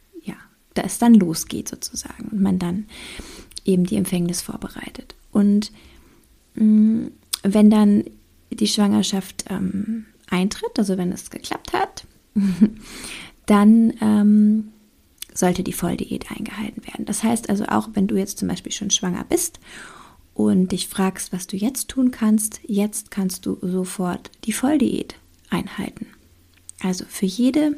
da 0.75 0.83
es 0.83 0.99
dann 0.99 1.15
losgeht 1.15 1.67
sozusagen 1.67 2.29
und 2.31 2.41
man 2.41 2.59
dann 2.59 2.85
eben 3.65 3.85
die 3.85 3.95
Empfängnis 3.95 4.41
vorbereitet. 4.41 5.15
Und 5.31 5.71
mh, 6.55 6.63
mm, 6.63 7.11
wenn 7.43 7.69
dann 7.69 8.05
die 8.51 8.67
Schwangerschaft 8.67 9.45
ähm, 9.49 10.05
eintritt, 10.29 10.77
also 10.77 10.97
wenn 10.97 11.11
es 11.11 11.29
geklappt 11.29 11.73
hat, 11.73 12.05
dann 13.45 13.93
ähm, 14.01 14.71
sollte 15.33 15.63
die 15.63 15.73
Volldiät 15.73 16.31
eingehalten 16.31 16.85
werden. 16.87 17.05
Das 17.05 17.23
heißt 17.23 17.49
also 17.49 17.65
auch, 17.65 17.89
wenn 17.93 18.07
du 18.07 18.15
jetzt 18.15 18.39
zum 18.39 18.47
Beispiel 18.47 18.71
schon 18.71 18.89
schwanger 18.89 19.25
bist 19.25 19.59
und 20.33 20.71
dich 20.71 20.87
fragst, 20.87 21.33
was 21.33 21.47
du 21.47 21.57
jetzt 21.57 21.89
tun 21.89 22.11
kannst, 22.11 22.59
jetzt 22.65 23.11
kannst 23.11 23.45
du 23.45 23.57
sofort 23.61 24.31
die 24.45 24.53
Volldiät 24.53 25.15
einhalten. 25.49 26.07
Also 26.81 27.05
für 27.07 27.25
jede 27.25 27.77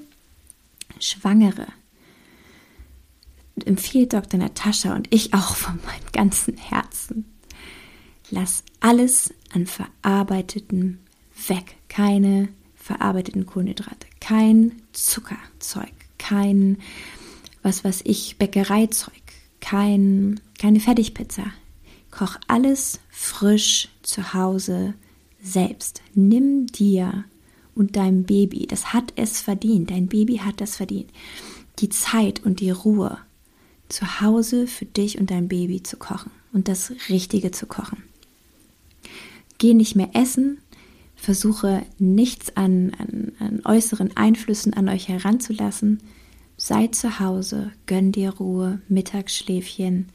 Schwangere 0.99 1.67
empfiehlt 3.65 4.13
Dr. 4.13 4.39
Natascha 4.39 4.95
und 4.95 5.07
ich 5.13 5.33
auch 5.33 5.55
von 5.55 5.79
meinem 5.85 6.11
ganzen 6.11 6.57
Herzen, 6.57 7.25
lass 8.29 8.63
alles 8.79 9.33
an 9.53 9.65
Verarbeiteten 9.65 10.99
weg. 11.47 11.77
Keine 11.87 12.49
verarbeiteten 12.75 13.45
Kohlenhydrate, 13.45 14.07
kein 14.19 14.73
Zuckerzeug, 14.93 15.93
kein 16.17 16.77
was 17.67 17.83
weiß 17.83 18.01
ich, 18.05 18.37
Bäckereizeug, 18.37 19.13
kein, 19.59 20.39
keine 20.57 20.79
Fertigpizza. 20.79 21.43
Koch 22.11 22.37
alles 22.47 23.01
frisch 23.09 23.89
zu 24.03 24.33
Hause 24.33 24.93
selbst. 25.41 26.01
Nimm 26.13 26.67
dir 26.67 27.25
und 27.75 27.97
deinem 27.97 28.23
Baby, 28.23 28.65
das 28.67 28.93
hat 28.93 29.11
es 29.17 29.41
verdient, 29.41 29.91
dein 29.91 30.07
Baby 30.07 30.37
hat 30.37 30.61
das 30.61 30.77
verdient, 30.77 31.11
die 31.79 31.89
Zeit 31.89 32.43
und 32.45 32.59
die 32.61 32.71
Ruhe, 32.71 33.17
zu 33.89 34.21
Hause 34.21 34.67
für 34.67 34.85
dich 34.85 35.19
und 35.19 35.31
dein 35.31 35.47
Baby 35.47 35.83
zu 35.83 35.97
kochen 35.97 36.31
und 36.53 36.67
das 36.67 36.91
Richtige 37.09 37.51
zu 37.51 37.65
kochen. 37.65 38.03
Geh 39.57 39.73
nicht 39.73 39.95
mehr 39.95 40.09
essen, 40.13 40.59
versuche 41.15 41.83
nichts 41.97 42.55
an, 42.55 42.93
an, 42.97 43.31
an 43.39 43.61
äußeren 43.65 44.15
Einflüssen 44.15 44.73
an 44.73 44.89
euch 44.89 45.07
heranzulassen, 45.07 46.01
Sei 46.59 46.87
zu 46.87 47.19
Hause, 47.19 47.71
gönn 47.85 48.11
dir 48.11 48.31
Ruhe, 48.31 48.81
Mittagsschläfchen. 48.89 50.07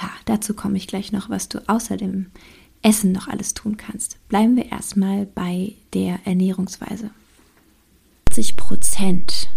Ja, 0.00 0.08
dazu 0.24 0.54
komme 0.54 0.76
ich 0.76 0.86
gleich 0.86 1.10
noch, 1.10 1.28
was 1.28 1.48
du 1.48 1.68
außer 1.68 1.96
dem 1.96 2.26
Essen 2.80 3.10
noch 3.10 3.26
alles 3.26 3.54
tun 3.54 3.76
kannst. 3.76 4.16
Bleiben 4.28 4.54
wir 4.54 4.70
erstmal 4.70 5.26
bei 5.26 5.74
der 5.92 6.20
Ernährungsweise. 6.24 7.10
80 8.30 8.54
Prozent 8.54 9.48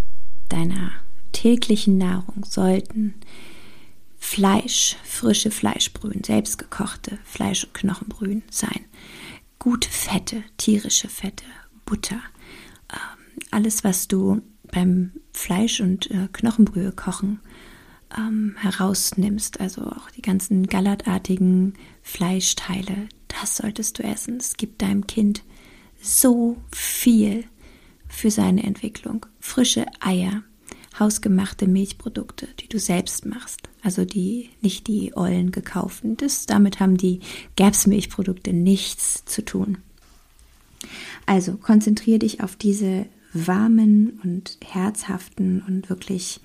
deiner 0.49 0.91
täglichen 1.33 1.99
Nahrung 1.99 2.43
sollten 2.45 3.13
Fleisch, 4.25 4.95
frische 5.03 5.51
Fleischbrühen, 5.51 6.23
selbstgekochte 6.23 7.19
Fleisch- 7.23 7.65
und 7.65 7.73
Knochenbrühen 7.75 8.41
sein. 8.49 8.79
Gute 9.59 9.87
Fette, 9.89 10.43
tierische 10.57 11.07
Fette, 11.07 11.43
Butter, 11.85 12.19
ähm, 12.91 13.43
alles, 13.51 13.83
was 13.83 14.07
du 14.07 14.41
beim 14.71 15.11
Fleisch- 15.33 15.81
und 15.81 16.09
äh, 16.09 16.29
Knochenbrühe 16.31 16.93
kochen 16.93 17.41
ähm, 18.17 18.55
herausnimmst, 18.57 19.59
also 19.59 19.83
auch 19.83 20.09
die 20.09 20.23
ganzen 20.23 20.65
gallertartigen 20.65 21.73
Fleischteile, 22.01 23.09
das 23.27 23.57
solltest 23.57 23.99
du 23.99 24.03
essen. 24.03 24.37
Es 24.37 24.55
gibt 24.57 24.81
deinem 24.81 25.05
Kind 25.05 25.43
so 26.01 26.57
viel 26.71 27.43
für 28.07 28.31
seine 28.31 28.63
Entwicklung. 28.63 29.27
Frische 29.39 29.85
Eier, 29.99 30.43
hausgemachte 30.97 31.67
Milchprodukte, 31.67 32.47
die 32.61 32.69
du 32.69 32.79
selbst 32.79 33.27
machst, 33.27 33.69
also 33.83 34.05
die 34.05 34.49
nicht 34.61 34.87
die 34.87 35.15
Ollen 35.15 35.51
gekauften. 35.51 36.17
Das, 36.17 36.45
damit 36.45 36.79
haben 36.79 36.97
die 36.97 37.19
Gaps 37.55 37.85
Milchprodukte 37.85 38.53
nichts 38.53 39.25
zu 39.25 39.43
tun. 39.43 39.77
Also 41.25 41.57
konzentriere 41.57 42.19
dich 42.19 42.41
auf 42.41 42.55
diese 42.55 43.05
warmen 43.33 44.19
und 44.23 44.57
herzhaften 44.63 45.63
und 45.67 45.89
wirklich 45.89 46.39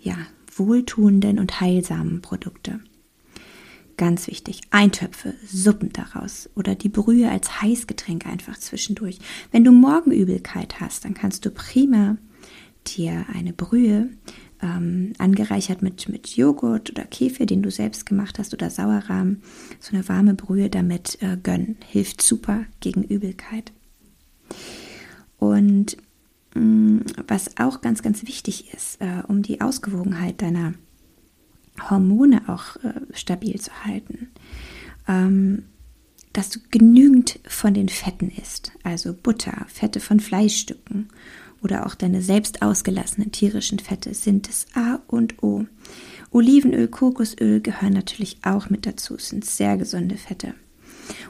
ja, 0.00 0.16
wohltuenden 0.54 1.38
und 1.38 1.60
heilsamen 1.60 2.20
Produkte. 2.20 2.80
Ganz 3.96 4.26
wichtig, 4.26 4.60
Eintöpfe, 4.70 5.34
Suppen 5.46 5.92
daraus 5.92 6.50
oder 6.56 6.74
die 6.74 6.88
Brühe 6.88 7.30
als 7.30 7.62
Heißgetränk 7.62 8.26
einfach 8.26 8.58
zwischendurch. 8.58 9.18
Wenn 9.52 9.62
du 9.62 9.70
Morgenübelkeit 9.70 10.80
hast, 10.80 11.04
dann 11.04 11.14
kannst 11.14 11.46
du 11.46 11.50
prima 11.50 12.16
dir 12.86 13.26
eine 13.32 13.52
Brühe 13.52 14.10
ähm, 14.62 15.12
angereichert 15.18 15.82
mit, 15.82 16.08
mit 16.08 16.28
Joghurt 16.36 16.90
oder 16.90 17.04
Kefir, 17.04 17.46
den 17.46 17.62
du 17.62 17.70
selbst 17.70 18.06
gemacht 18.06 18.38
hast 18.38 18.54
oder 18.54 18.70
Sauerrahm, 18.70 19.42
so 19.80 19.94
eine 19.94 20.08
warme 20.08 20.34
Brühe 20.34 20.70
damit 20.70 21.18
äh, 21.22 21.36
gönnen. 21.36 21.76
Hilft 21.86 22.22
super 22.22 22.64
gegen 22.80 23.02
Übelkeit. 23.02 23.72
Und 25.38 25.96
Mm, 26.54 27.00
was 27.26 27.56
auch 27.58 27.80
ganz, 27.80 28.02
ganz 28.02 28.22
wichtig 28.22 28.72
ist, 28.72 29.00
äh, 29.00 29.22
um 29.26 29.42
die 29.42 29.60
Ausgewogenheit 29.60 30.40
deiner 30.40 30.74
Hormone 31.90 32.42
auch 32.46 32.76
äh, 32.76 33.00
stabil 33.12 33.60
zu 33.60 33.72
halten, 33.84 34.28
ähm, 35.08 35.64
dass 36.32 36.50
du 36.50 36.60
genügend 36.70 37.40
von 37.48 37.74
den 37.74 37.88
Fetten 37.88 38.30
isst, 38.30 38.72
also 38.84 39.12
Butter, 39.14 39.66
Fette 39.68 39.98
von 39.98 40.20
Fleischstücken 40.20 41.08
oder 41.64 41.86
auch 41.86 41.94
deine 41.94 42.22
selbst 42.22 42.62
ausgelassenen 42.62 43.32
tierischen 43.32 43.78
Fette 43.78 44.14
sind 44.14 44.48
das 44.48 44.66
A 44.74 45.00
und 45.08 45.42
O. 45.42 45.64
Olivenöl, 46.30 46.88
Kokosöl 46.88 47.60
gehören 47.60 47.94
natürlich 47.94 48.38
auch 48.44 48.68
mit 48.68 48.86
dazu, 48.86 49.16
sind 49.18 49.44
sehr 49.44 49.76
gesunde 49.76 50.16
Fette. 50.16 50.54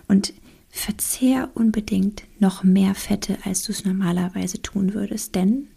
Und 0.09 0.35
verzehr 0.71 1.51
unbedingt 1.55 2.25
noch 2.41 2.65
mehr 2.65 2.95
Fette, 2.97 3.39
als 3.45 3.63
du 3.63 3.73
es 3.73 3.85
normalerweise 3.85 4.61
tun 4.61 4.93
würdest, 4.93 5.35
denn 5.37 5.69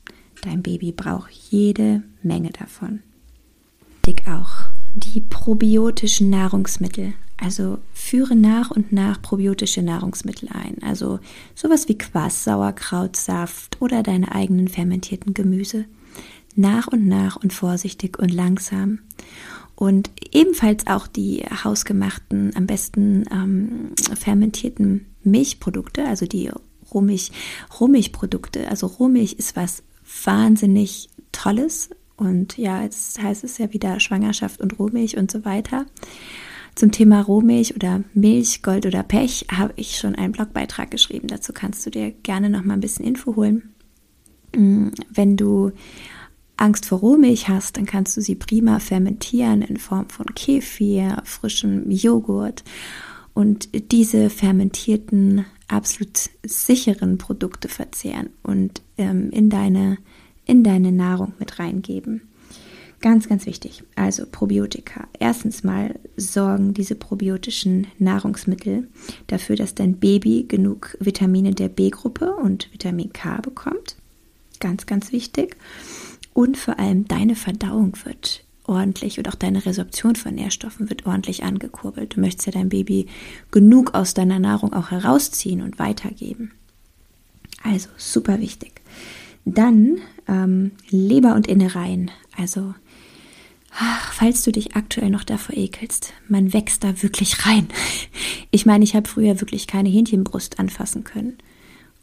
dein 0.42 0.64
Baby 0.64 0.92
braucht 0.92 1.32
jede 1.32 2.02
Menge 2.24 2.50
davon. 2.50 3.04
Dick 4.06 4.28
auch 4.28 4.57
die 4.98 5.22
probiotischen 5.22 6.30
Nahrungsmittel. 6.30 7.14
Also 7.38 7.78
führe 7.94 8.36
nach 8.36 8.72
und 8.72 8.92
nach 8.92 9.22
probiotische 9.22 9.84
Nahrungsmittel 9.84 10.50
ein. 10.52 10.82
Also 10.82 11.20
sowas 11.54 11.88
wie 11.88 11.98
Quass, 11.98 12.44
Sauerkrautsaft 12.44 13.80
oder 13.80 14.02
deine 14.02 14.34
eigenen 14.34 14.68
fermentierten 14.68 15.34
Gemüse. 15.34 15.86
Nach 16.56 16.88
und 16.88 17.08
nach 17.08 17.36
und 17.36 17.54
vorsichtig 17.54 18.18
und 18.18 18.34
langsam. 18.34 19.00
Und 19.76 20.10
ebenfalls 20.32 20.88
auch 20.88 21.06
die 21.06 21.46
hausgemachten, 21.64 22.56
am 22.56 22.66
besten 22.66 23.26
ähm, 23.32 23.92
fermentierten 24.16 25.06
Milchprodukte, 25.24 26.04
also 26.06 26.26
die 26.26 26.50
Rohmilch, 26.92 27.32
Rohmilchprodukte. 27.80 28.68
Also 28.70 28.88
Rohmilch 28.88 29.34
ist 29.34 29.56
was 29.56 29.84
wahnsinnig 30.24 31.10
Tolles. 31.32 31.92
Und 32.18 32.58
ja, 32.58 32.82
jetzt 32.84 33.22
heißt 33.22 33.44
es 33.44 33.58
ja 33.60 33.72
wieder 33.72 34.00
Schwangerschaft 34.00 34.60
und 34.60 34.78
Rohmilch 34.80 35.18
und 35.18 35.32
so 35.32 35.46
weiter. 35.46 35.86
Zum 36.76 36.92
Thema 36.92 37.22
Rohmilch 37.22 37.76
oder 37.76 38.04
Milch, 38.14 38.62
Gold 38.62 38.86
oder 38.86 39.04
Pech 39.04 39.46
habe 39.52 39.74
ich 39.78 39.98
schon 39.98 40.16
einen 40.16 40.34
Blogbeitrag 40.34 40.92
geschrieben. 40.92 41.28
Dazu 41.28 41.54
kannst 41.54 41.86
du 41.86 41.90
dir 41.90 42.12
gerne 42.12 42.50
noch 42.50 42.64
mal 42.64 42.76
ein 42.76 42.82
bisschen 42.82 43.06
Info 43.06 43.36
holen. 43.36 43.74
Mm, 44.56 44.90
wenn 45.10 45.38
du 45.38 45.72
Angst 46.58 46.88
vor 46.88 47.00
Rohmilch 47.00 47.50
hast, 47.50 47.78
dann 47.78 47.86
kannst 47.86 48.18
du 48.18 48.22
sie 48.22 48.36
prima 48.36 48.80
fermentieren 48.80 49.62
in 49.62 49.78
Form 49.78 50.10
von 50.10 50.26
Kefir, 50.34 51.22
frischem 51.24 51.90
Joghurt 51.92 52.64
und 53.34 53.70
diese 53.92 54.30
fermentierten, 54.32 55.46
absolut 55.68 56.30
sicheren 56.44 57.18
Produkte 57.18 57.68
verzehren 57.68 58.30
und 58.42 58.82
ähm, 58.98 59.30
in, 59.30 59.50
deine, 59.50 59.98
in 60.48 60.64
deine 60.64 60.92
Nahrung 60.92 61.34
mit 61.40 61.60
reingeben. 61.60 62.22
Ganz, 63.00 63.30
ganz 63.30 63.46
wichtig. 63.46 63.84
Also 63.96 64.26
Probiotika. 64.26 65.08
Erstens 65.20 65.64
mal 65.64 66.00
sorgen 66.16 66.74
diese 66.74 66.96
probiotischen 66.96 67.88
Nahrungsmittel 68.00 68.88
dafür, 69.28 69.56
dass 69.56 69.76
dein 69.76 69.98
Baby 69.98 70.46
genug 70.48 70.98
Vitamine 71.00 71.52
der 71.52 71.70
B-Gruppe 71.70 72.34
und 72.34 72.74
Vitamin 72.74 73.14
K 73.14 73.40
bekommt. 73.42 73.98
Ganz, 74.60 74.88
ganz 74.88 75.12
wichtig. 75.12 75.58
Und 76.34 76.58
vor 76.58 76.80
allem 76.80 77.08
deine 77.08 77.36
Verdauung 77.36 77.94
wird 78.04 78.44
ordentlich 78.66 79.18
und 79.20 79.30
auch 79.30 79.36
deine 79.36 79.66
Resorption 79.66 80.16
von 80.16 80.36
Nährstoffen 80.36 80.90
wird 80.90 81.06
ordentlich 81.06 81.44
angekurbelt. 81.44 82.16
Du 82.16 82.20
möchtest 82.20 82.48
ja 82.48 82.52
dein 82.52 82.70
Baby 82.70 83.08
genug 83.52 83.94
aus 83.94 84.14
deiner 84.14 84.40
Nahrung 84.40 84.74
auch 84.74 84.92
herausziehen 84.92 85.62
und 85.62 85.80
weitergeben. 85.80 86.52
Also 87.64 87.90
super 87.98 88.40
wichtig. 88.40 88.82
Dann 89.54 90.00
ähm, 90.28 90.72
Leber 90.90 91.34
und 91.34 91.48
Innereien. 91.48 92.12
Also 92.36 92.74
ach, 93.72 94.14
falls 94.14 94.44
du 94.44 94.52
dich 94.52 94.76
aktuell 94.76 95.10
noch 95.10 95.24
davor 95.24 95.56
ekelst, 95.56 96.14
man 96.28 96.52
wächst 96.52 96.84
da 96.84 97.02
wirklich 97.02 97.46
rein. 97.46 97.68
Ich 98.50 98.66
meine, 98.66 98.86
ich 98.86 98.96
habe 98.96 99.10
früher 99.10 99.42
wirklich 99.42 99.68
keine 99.68 99.90
Hähnchenbrust 99.90 100.58
anfassen 100.58 101.04
können. 101.04 101.38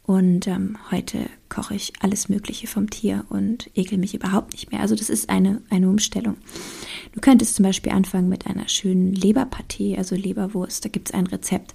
Und 0.03 0.45
ähm, 0.45 0.77
heute 0.91 1.27
koche 1.49 1.73
ich 1.73 1.93
alles 2.01 2.29
Mögliche 2.29 2.67
vom 2.67 2.91
Tier 2.91 3.25
und 3.29 3.71
ekel 3.75 3.97
mich 3.97 4.13
überhaupt 4.13 4.53
nicht 4.53 4.71
mehr. 4.71 4.81
Also 4.81 4.93
das 4.95 5.09
ist 5.09 5.29
eine, 5.29 5.63
eine 5.71 5.89
Umstellung. 5.89 6.37
Du 7.13 7.19
könntest 7.19 7.55
zum 7.55 7.63
Beispiel 7.63 7.91
anfangen 7.91 8.29
mit 8.29 8.45
einer 8.45 8.69
schönen 8.69 9.13
Leberpartie, 9.13 9.97
also 9.97 10.15
Leberwurst. 10.15 10.85
Da 10.85 10.89
gibt 10.89 11.09
es 11.09 11.15
ein 11.15 11.25
Rezept 11.25 11.73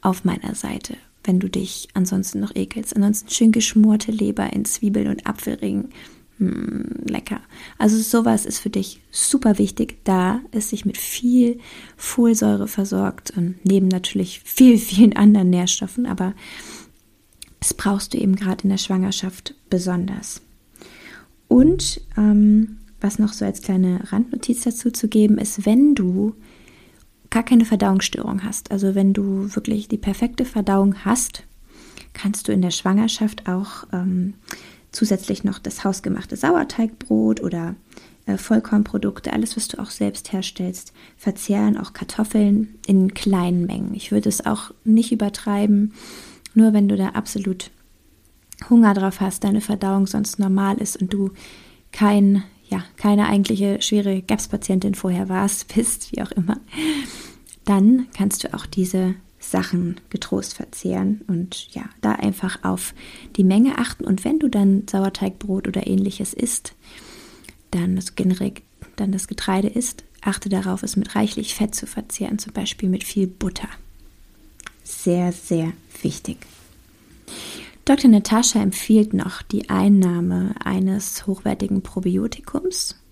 auf 0.00 0.24
meiner 0.24 0.54
Seite, 0.54 0.96
wenn 1.24 1.40
du 1.40 1.48
dich 1.48 1.88
ansonsten 1.94 2.40
noch 2.40 2.54
ekelst. 2.54 2.94
Ansonsten 2.96 3.30
schön 3.30 3.52
geschmorte 3.52 4.12
Leber 4.12 4.52
in 4.52 4.64
Zwiebeln 4.64 5.08
und 5.08 5.26
Apfelringen. 5.26 5.90
Hm, 6.38 7.04
lecker. 7.06 7.40
Also 7.78 7.98
sowas 7.98 8.46
ist 8.46 8.58
für 8.58 8.70
dich 8.70 9.00
super 9.10 9.58
wichtig, 9.58 9.98
da 10.04 10.40
es 10.50 10.70
sich 10.70 10.84
mit 10.84 10.96
viel 10.96 11.58
Folsäure 11.96 12.68
versorgt 12.68 13.32
und 13.36 13.56
neben 13.64 13.88
natürlich 13.88 14.40
viel, 14.40 14.78
vielen 14.78 15.14
anderen 15.14 15.50
Nährstoffen, 15.50 16.06
aber 16.06 16.34
das 17.60 17.74
brauchst 17.74 18.12
du 18.12 18.18
eben 18.18 18.34
gerade 18.34 18.64
in 18.64 18.70
der 18.70 18.78
Schwangerschaft 18.78 19.54
besonders. 19.70 20.42
Und 21.46 22.00
ähm, 22.16 22.78
was 23.00 23.18
noch 23.18 23.32
so 23.32 23.44
als 23.44 23.62
kleine 23.62 24.00
Randnotiz 24.10 24.62
dazu 24.62 24.90
zu 24.90 25.06
geben 25.06 25.38
ist, 25.38 25.64
wenn 25.66 25.94
du 25.94 26.34
gar 27.32 27.42
keine 27.42 27.64
Verdauungsstörung 27.64 28.44
hast, 28.44 28.70
also 28.70 28.94
wenn 28.94 29.14
du 29.14 29.52
wirklich 29.54 29.88
die 29.88 29.96
perfekte 29.96 30.44
Verdauung 30.44 31.04
hast, 31.04 31.44
kannst 32.12 32.46
du 32.46 32.52
in 32.52 32.60
der 32.60 32.70
Schwangerschaft 32.70 33.48
auch 33.48 33.84
ähm, 33.92 34.34
zusätzlich 34.92 35.42
noch 35.42 35.58
das 35.58 35.82
hausgemachte 35.82 36.36
Sauerteigbrot 36.36 37.42
oder 37.42 37.74
äh, 38.26 38.36
Vollkornprodukte, 38.36 39.32
alles, 39.32 39.56
was 39.56 39.68
du 39.68 39.80
auch 39.80 39.90
selbst 39.90 40.32
herstellst, 40.32 40.92
verzehren, 41.16 41.78
auch 41.78 41.94
Kartoffeln 41.94 42.78
in 42.86 43.14
kleinen 43.14 43.64
Mengen. 43.64 43.94
Ich 43.94 44.12
würde 44.12 44.28
es 44.28 44.44
auch 44.44 44.72
nicht 44.84 45.10
übertreiben. 45.10 45.94
Nur 46.54 46.74
wenn 46.74 46.86
du 46.86 46.96
da 46.96 47.08
absolut 47.08 47.70
Hunger 48.68 48.92
drauf 48.92 49.20
hast, 49.20 49.42
deine 49.44 49.62
Verdauung 49.62 50.06
sonst 50.06 50.38
normal 50.38 50.76
ist 50.76 51.00
und 51.00 51.14
du 51.14 51.30
kein, 51.92 52.44
ja, 52.72 52.82
keine 52.96 53.28
eigentliche 53.28 53.82
schwere 53.82 54.22
GAPS-Patientin 54.22 54.94
vorher 54.94 55.28
warst, 55.28 55.68
bist, 55.74 56.10
wie 56.12 56.22
auch 56.22 56.32
immer, 56.32 56.58
dann 57.64 58.06
kannst 58.16 58.42
du 58.42 58.54
auch 58.54 58.66
diese 58.66 59.14
Sachen 59.38 60.00
getrost 60.08 60.54
verzehren 60.54 61.20
und 61.26 61.68
ja, 61.74 61.84
da 62.00 62.12
einfach 62.12 62.64
auf 62.64 62.94
die 63.36 63.44
Menge 63.44 63.78
achten. 63.78 64.04
Und 64.04 64.24
wenn 64.24 64.38
du 64.38 64.48
dann 64.48 64.86
Sauerteigbrot 64.88 65.68
oder 65.68 65.86
ähnliches 65.86 66.32
isst, 66.32 66.74
dann 67.70 67.96
das 67.96 68.14
generell 68.14 68.54
dann 68.96 69.12
das 69.12 69.26
Getreide 69.26 69.68
isst, 69.68 70.04
achte 70.20 70.48
darauf, 70.48 70.82
es 70.82 70.96
mit 70.96 71.14
reichlich 71.14 71.54
Fett 71.54 71.74
zu 71.74 71.86
verzehren, 71.86 72.38
zum 72.38 72.52
Beispiel 72.52 72.88
mit 72.88 73.04
viel 73.04 73.26
Butter. 73.26 73.68
Sehr, 74.84 75.32
sehr 75.32 75.72
wichtig. 76.02 76.38
Dr. 77.84 78.10
Natascha 78.10 78.62
empfiehlt 78.62 79.12
noch 79.12 79.42
die 79.42 79.68
Einnahme 79.68 80.54
eines 80.64 81.26
hochwertigen 81.26 81.82
Probiotikums 81.82 83.02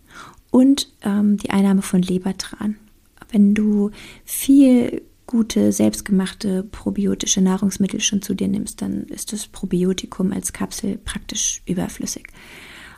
und 0.51 0.93
ähm, 1.03 1.37
die 1.39 1.51
Einnahme 1.51 1.83
von 1.83 2.03
Lebertran. 2.03 2.77
Wenn 3.31 3.55
du 3.55 3.91
viel 4.25 5.03
gute, 5.27 5.73
selbstgemachte 5.73 6.65
probiotische 6.65 7.41
Nahrungsmittel 7.41 8.01
schon 8.01 8.23
zu 8.23 8.35
dir 8.35 8.49
nimmst, 8.49 8.83
dann 8.83 9.05
ist 9.05 9.33
das 9.33 9.47
Probiotikum 9.47 10.33
als 10.33 10.53
Kapsel 10.53 10.99
praktisch 10.99 11.63
überflüssig. 11.67 12.27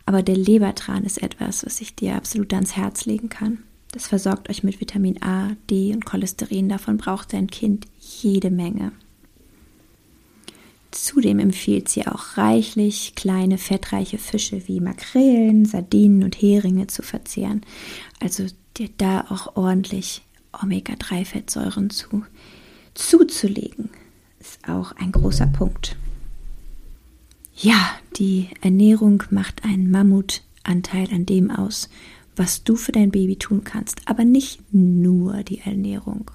Aber 0.07 0.23
der 0.23 0.37
Lebertran 0.37 1.05
ist 1.05 1.23
etwas, 1.23 1.65
was 1.65 1.81
ich 1.81 1.95
dir 1.95 2.17
absolut 2.17 2.53
ans 2.55 2.77
Herz 2.77 3.07
legen 3.07 3.29
kann. 3.29 3.59
Das 3.93 4.09
versorgt 4.09 4.49
euch 4.49 4.63
mit 4.63 4.81
Vitamin 4.81 5.23
A, 5.23 5.55
D 5.71 5.93
und 5.93 6.05
Cholesterin. 6.07 6.71
Davon 6.71 6.97
braucht 6.97 7.35
dein 7.35 7.47
Kind 7.49 7.87
jede 7.99 8.51
Menge. 8.51 8.93
Zudem 10.93 11.39
empfiehlt 11.39 11.89
sie 11.89 12.07
auch 12.07 12.37
reichlich 12.37 13.15
kleine 13.15 13.57
fettreiche 13.57 14.19
Fische 14.19 14.69
wie 14.69 14.79
Makrelen, 14.79 15.65
Sardinen 15.65 16.23
und 16.23 16.41
Heringe 16.41 16.87
zu 16.87 17.03
verzehren. 17.03 17.63
Also 18.21 18.45
dir 18.77 18.91
da 18.99 19.23
auch 19.31 19.57
ordentlich 19.57 20.23
Omega-3-Fettsäuren 20.53 21.89
zu, 21.89 22.25
zuzulegen, 22.95 23.89
ist 24.39 24.69
auch 24.69 24.93
ein 24.93 25.13
großer 25.13 25.47
Punkt. 25.47 25.97
Ja, 27.57 27.91
die 28.17 28.49
Ernährung 28.61 29.23
macht 29.31 29.65
einen 29.65 29.91
Mammutanteil 29.91 31.09
an 31.11 31.25
dem 31.25 31.51
aus, 31.51 31.89
was 32.37 32.65
du 32.65 32.77
für 32.77 32.93
dein 32.93 33.11
Baby 33.11 33.37
tun 33.37 33.65
kannst, 33.65 34.03
aber 34.07 34.25
nicht 34.27 34.61
nur 34.73 35.43
die 35.43 35.61
Ernährung. 35.61 36.31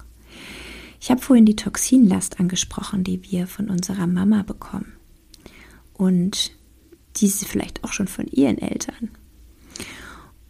Ich 1.00 1.10
habe 1.10 1.20
vorhin 1.20 1.46
die 1.46 1.56
Toxinlast 1.56 2.40
angesprochen, 2.40 3.04
die 3.04 3.22
wir 3.30 3.46
von 3.46 3.70
unserer 3.70 4.06
Mama 4.06 4.42
bekommen. 4.42 4.92
Und 5.94 6.52
diese 7.16 7.46
vielleicht 7.46 7.84
auch 7.84 7.92
schon 7.92 8.08
von 8.08 8.26
ihren 8.26 8.58
Eltern. 8.58 9.10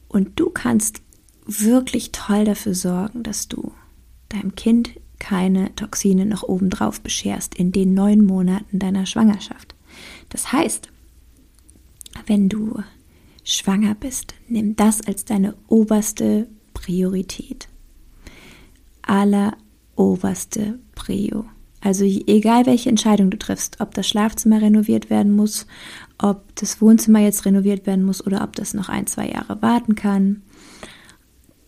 Und 0.09 0.41
du 0.41 0.51
kannst 0.51 1.03
wirklich 1.47 2.13
toll 2.13 2.45
dafür 2.45 2.75
sorgen, 2.75 3.23
dass 3.23 3.49
du 3.49 3.73
deinem 4.29 4.55
Kind 4.55 4.91
keine 5.19 5.75
Toxine 5.75 6.27
noch 6.27 6.43
obendrauf 6.43 7.01
bescherst 7.01 7.55
in 7.55 7.73
den 7.73 7.95
neun 7.95 8.25
Monaten 8.25 8.79
deiner 8.79 9.07
Schwangerschaft. 9.07 9.75
Das 10.29 10.53
heißt, 10.53 10.91
wenn 12.27 12.49
du 12.49 12.83
schwanger 13.45 13.95
bist, 13.95 14.35
nimm 14.49 14.77
das 14.77 15.01
als 15.01 15.25
deine 15.25 15.55
oberste 15.67 16.49
Priorität. 16.75 17.69
Aller, 19.03 19.57
oberste 19.99 20.79
Prio. 20.95 21.45
Also 21.81 22.05
egal 22.05 22.67
welche 22.67 22.89
Entscheidung 22.89 23.31
du 23.31 23.39
triffst, 23.39 23.81
ob 23.81 23.95
das 23.95 24.09
Schlafzimmer 24.09 24.61
renoviert 24.61 25.11
werden 25.11 25.35
muss, 25.37 25.67
ob 26.19 26.43
das 26.57 26.81
Wohnzimmer 26.81 27.21
jetzt 27.21 27.45
renoviert 27.45 27.87
werden 27.87 28.05
muss 28.05 28.27
oder 28.27 28.43
ob 28.43 28.57
das 28.57 28.75
noch 28.75 28.89
ein, 28.89 29.07
zwei 29.07 29.29
Jahre 29.29 29.63
warten 29.63 29.95
kann, 29.95 30.43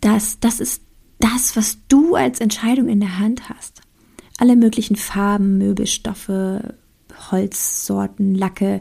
das, 0.01 0.41
das 0.41 0.59
ist 0.59 0.83
das, 1.21 1.55
was 1.55 1.79
du 1.89 2.17
als 2.17 2.41
Entscheidung 2.41 2.89
in 2.89 3.01
der 3.01 3.19
Hand 3.19 3.49
hast. 3.49 3.83
Alle 4.39 4.57
möglichen 4.57 4.97
Farben, 4.97 5.59
Möbelstoffe, 5.59 6.63
Holzsorten, 7.31 8.35
Lacke 8.35 8.81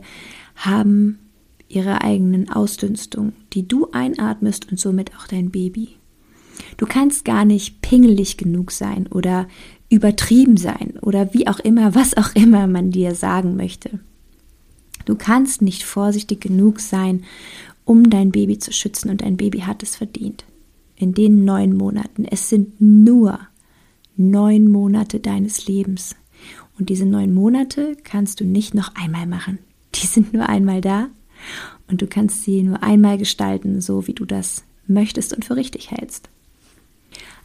haben 0.56 1.20
ihre 1.68 2.02
eigenen 2.02 2.50
Ausdünstungen, 2.50 3.34
die 3.54 3.68
du 3.68 3.92
einatmest 3.92 4.72
und 4.72 4.80
somit 4.80 5.16
auch 5.16 5.28
dein 5.28 5.52
Baby. 5.52 5.99
Du 6.78 6.86
kannst 6.86 7.26
gar 7.26 7.46
nicht 7.46 7.82
pingelig 7.82 8.38
genug 8.38 8.72
sein 8.72 9.08
oder 9.08 9.48
übertrieben 9.90 10.58
sein 10.58 10.94
oder 11.02 11.34
wie 11.34 11.48
auch 11.48 11.60
immer, 11.60 11.96
was 11.96 12.16
auch 12.16 12.36
immer 12.36 12.68
man 12.68 12.92
dir 12.92 13.16
sagen 13.16 13.56
möchte. 13.56 14.00
Du 15.06 15.16
kannst 15.16 15.62
nicht 15.62 15.84
vorsichtig 15.84 16.42
genug 16.42 16.80
sein, 16.80 17.24
um 17.86 18.10
dein 18.10 18.32
Baby 18.32 18.60
zu 18.60 18.72
schützen 18.72 19.10
und 19.10 19.22
dein 19.22 19.38
Baby 19.38 19.62
hat 19.62 19.82
es 19.82 19.96
verdient. 19.96 20.46
In 20.96 21.14
den 21.14 21.46
neun 21.46 21.76
Monaten. 21.76 22.26
Es 22.26 22.50
sind 22.50 22.80
nur 22.80 23.40
neun 24.16 24.68
Monate 24.68 25.20
deines 25.20 25.66
Lebens. 25.66 26.16
Und 26.78 26.90
diese 26.90 27.06
neun 27.06 27.34
Monate 27.34 27.96
kannst 28.04 28.40
du 28.40 28.46
nicht 28.46 28.76
noch 28.76 28.94
einmal 28.96 29.26
machen. 29.26 29.60
Die 29.96 30.06
sind 30.06 30.34
nur 30.34 30.48
einmal 30.48 30.82
da 30.82 31.10
und 31.88 32.02
du 32.02 32.08
kannst 32.08 32.44
sie 32.44 32.64
nur 32.64 32.84
einmal 32.84 33.18
gestalten, 33.18 33.82
so 33.82 34.08
wie 34.08 34.14
du 34.14 34.26
das 34.26 34.64
möchtest 34.88 35.34
und 35.34 35.46
für 35.46 35.56
richtig 35.56 35.92
hältst. 35.92 36.30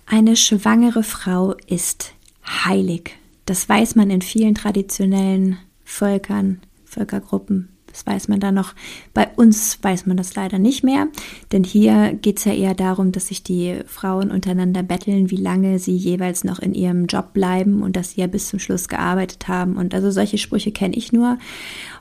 Eine 0.07 0.37
schwangere 0.37 1.03
Frau 1.03 1.55
ist 1.67 2.15
heilig. 2.47 3.17
Das 3.47 3.69
weiß 3.69 3.95
man 3.95 4.11
in 4.11 4.23
vielen 4.23 4.55
traditionellen 4.55 5.59
Völkern, 5.85 6.61
Völkergruppen. 6.85 7.74
Das 7.95 8.05
weiß 8.05 8.27
man 8.27 8.41
da 8.41 8.51
noch. 8.51 8.75
Bei 9.15 9.29
uns 9.37 9.79
weiß 9.81 10.07
man 10.07 10.17
das 10.17 10.35
leider 10.35 10.59
nicht 10.59 10.83
mehr, 10.83 11.07
denn 11.53 11.63
hier 11.63 12.13
geht 12.21 12.39
es 12.39 12.45
ja 12.45 12.53
eher 12.53 12.75
darum, 12.75 13.13
dass 13.13 13.29
sich 13.29 13.45
die 13.45 13.79
Frauen 13.87 14.33
untereinander 14.33 14.83
betteln, 14.83 15.31
wie 15.31 15.37
lange 15.37 15.79
sie 15.79 15.95
jeweils 15.95 16.43
noch 16.43 16.59
in 16.59 16.75
ihrem 16.75 17.07
Job 17.07 17.33
bleiben 17.33 17.85
und 17.85 17.95
dass 17.95 18.11
sie 18.11 18.21
ja 18.21 18.27
bis 18.27 18.49
zum 18.49 18.59
Schluss 18.59 18.89
gearbeitet 18.89 19.47
haben. 19.47 19.77
Und 19.77 19.95
also 19.95 20.11
solche 20.11 20.39
Sprüche 20.39 20.73
kenne 20.73 20.97
ich 20.97 21.13
nur. 21.13 21.39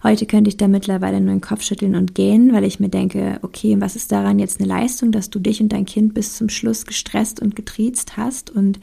Heute 0.02 0.26
könnte 0.26 0.50
ich 0.50 0.58
da 0.58 0.68
mittlerweile 0.68 1.22
nur 1.22 1.36
den 1.36 1.42
Kopf 1.42 1.62
schütteln 1.62 1.96
und 1.96 2.16
gehen, 2.16 2.54
weil 2.54 2.64
ich 2.64 2.80
mir 2.80 2.90
denke, 2.90 3.38
okay, 3.44 3.76
was 3.80 3.96
ist 3.96 4.12
daran 4.12 4.40
jetzt 4.40 4.60
eine 4.60 4.68
Leistung, 4.68 5.12
dass 5.12 5.30
du 5.30 5.38
dich 5.38 5.62
und 5.62 5.72
dein 5.72 5.86
Kind 5.86 6.16
bis 6.16 6.36
zum 6.36 6.50
Schluss 6.50 6.88
gestresst 6.88 7.40
und 7.40 7.56
getriezt 7.56 8.18
hast 8.18 8.50
und 8.50 8.80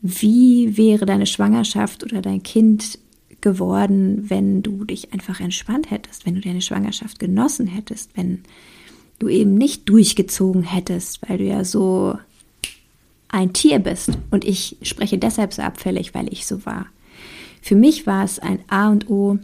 wie 0.00 0.76
wäre 0.78 1.06
deine 1.06 1.26
Schwangerschaft 1.26 2.04
oder 2.04 2.22
dein 2.22 2.44
Kind 2.44 3.00
geworden, 3.42 4.28
wenn 4.28 4.62
du 4.62 4.84
dich 4.84 5.12
einfach 5.12 5.40
entspannt 5.40 5.90
hättest, 5.90 6.26
wenn 6.26 6.34
du 6.34 6.40
deine 6.40 6.62
Schwangerschaft 6.62 7.18
genossen 7.18 7.66
hättest, 7.66 8.16
wenn 8.16 8.42
du 9.18 9.28
eben 9.28 9.54
nicht 9.54 9.88
durchgezogen 9.88 10.62
hättest, 10.62 11.28
weil 11.28 11.38
du 11.38 11.44
ja 11.44 11.64
so 11.64 12.18
ein 13.28 13.52
Tier 13.52 13.78
bist. 13.78 14.10
Und 14.30 14.44
ich 14.44 14.76
spreche 14.82 15.18
deshalb 15.18 15.52
so 15.52 15.62
abfällig, 15.62 16.14
weil 16.14 16.32
ich 16.32 16.46
so 16.46 16.64
war. 16.66 16.86
Für 17.62 17.74
mich 17.74 18.06
war 18.06 18.24
es 18.24 18.38
ein 18.38 18.60
A 18.68 18.90
und 18.90 19.08
O, 19.08 19.38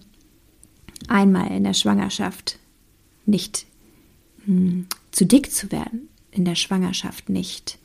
einmal 1.09 1.53
in 1.53 1.65
der 1.65 1.75
Schwangerschaft 1.75 2.59
nicht 3.27 3.67
hm, 4.45 4.87
zu 5.11 5.27
dick 5.27 5.53
zu 5.53 5.71
werden, 5.71 6.09
in 6.31 6.45
der 6.45 6.55
Schwangerschaft 6.55 7.29
nicht 7.29 7.79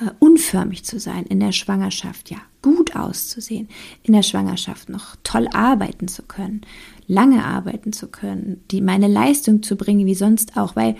äh, 0.00 0.10
unförmig 0.18 0.84
zu 0.84 0.98
sein, 1.00 1.24
in 1.24 1.40
der 1.40 1.52
Schwangerschaft 1.52 2.30
ja 2.30 2.38
gut 2.62 2.96
auszusehen, 2.96 3.68
in 4.02 4.12
der 4.12 4.22
Schwangerschaft 4.22 4.88
noch 4.88 5.16
toll 5.22 5.48
arbeiten 5.52 6.08
zu 6.08 6.22
können, 6.22 6.62
lange 7.06 7.44
arbeiten 7.44 7.92
zu 7.92 8.08
können, 8.08 8.62
die 8.70 8.80
meine 8.80 9.08
Leistung 9.08 9.62
zu 9.62 9.76
bringen 9.76 10.06
wie 10.06 10.14
sonst 10.14 10.56
auch, 10.56 10.76
weil 10.76 10.96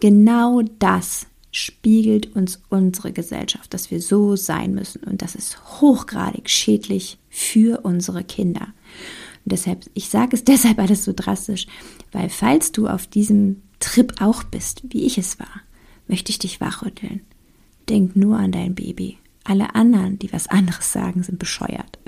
genau 0.00 0.62
das 0.78 1.26
spiegelt 1.52 2.34
uns 2.34 2.62
unsere 2.68 3.12
Gesellschaft, 3.12 3.74
dass 3.74 3.90
wir 3.90 4.00
so 4.00 4.36
sein 4.36 4.72
müssen 4.72 5.02
und 5.04 5.22
das 5.22 5.34
ist 5.34 5.80
hochgradig 5.80 6.48
schädlich 6.48 7.18
für 7.28 7.80
unsere 7.84 8.24
Kinder. 8.24 8.68
Und 9.44 9.52
deshalb, 9.52 9.90
ich 9.94 10.08
sage 10.08 10.36
es 10.36 10.44
deshalb 10.44 10.78
alles 10.78 11.04
so 11.04 11.12
drastisch, 11.14 11.66
weil 12.12 12.28
falls 12.28 12.72
du 12.72 12.86
auf 12.86 13.06
diesem 13.06 13.62
Trip 13.80 14.20
auch 14.20 14.42
bist, 14.42 14.82
wie 14.90 15.04
ich 15.04 15.18
es 15.18 15.38
war, 15.38 15.62
möchte 16.06 16.30
ich 16.30 16.38
dich 16.38 16.60
wachrütteln. 16.60 17.20
Denk 17.90 18.14
nur 18.14 18.38
an 18.38 18.52
dein 18.52 18.76
Baby. 18.76 19.18
Alle 19.42 19.74
anderen, 19.74 20.16
die 20.18 20.32
was 20.32 20.46
anderes 20.46 20.92
sagen, 20.92 21.24
sind 21.24 21.40
bescheuert. 21.40 21.98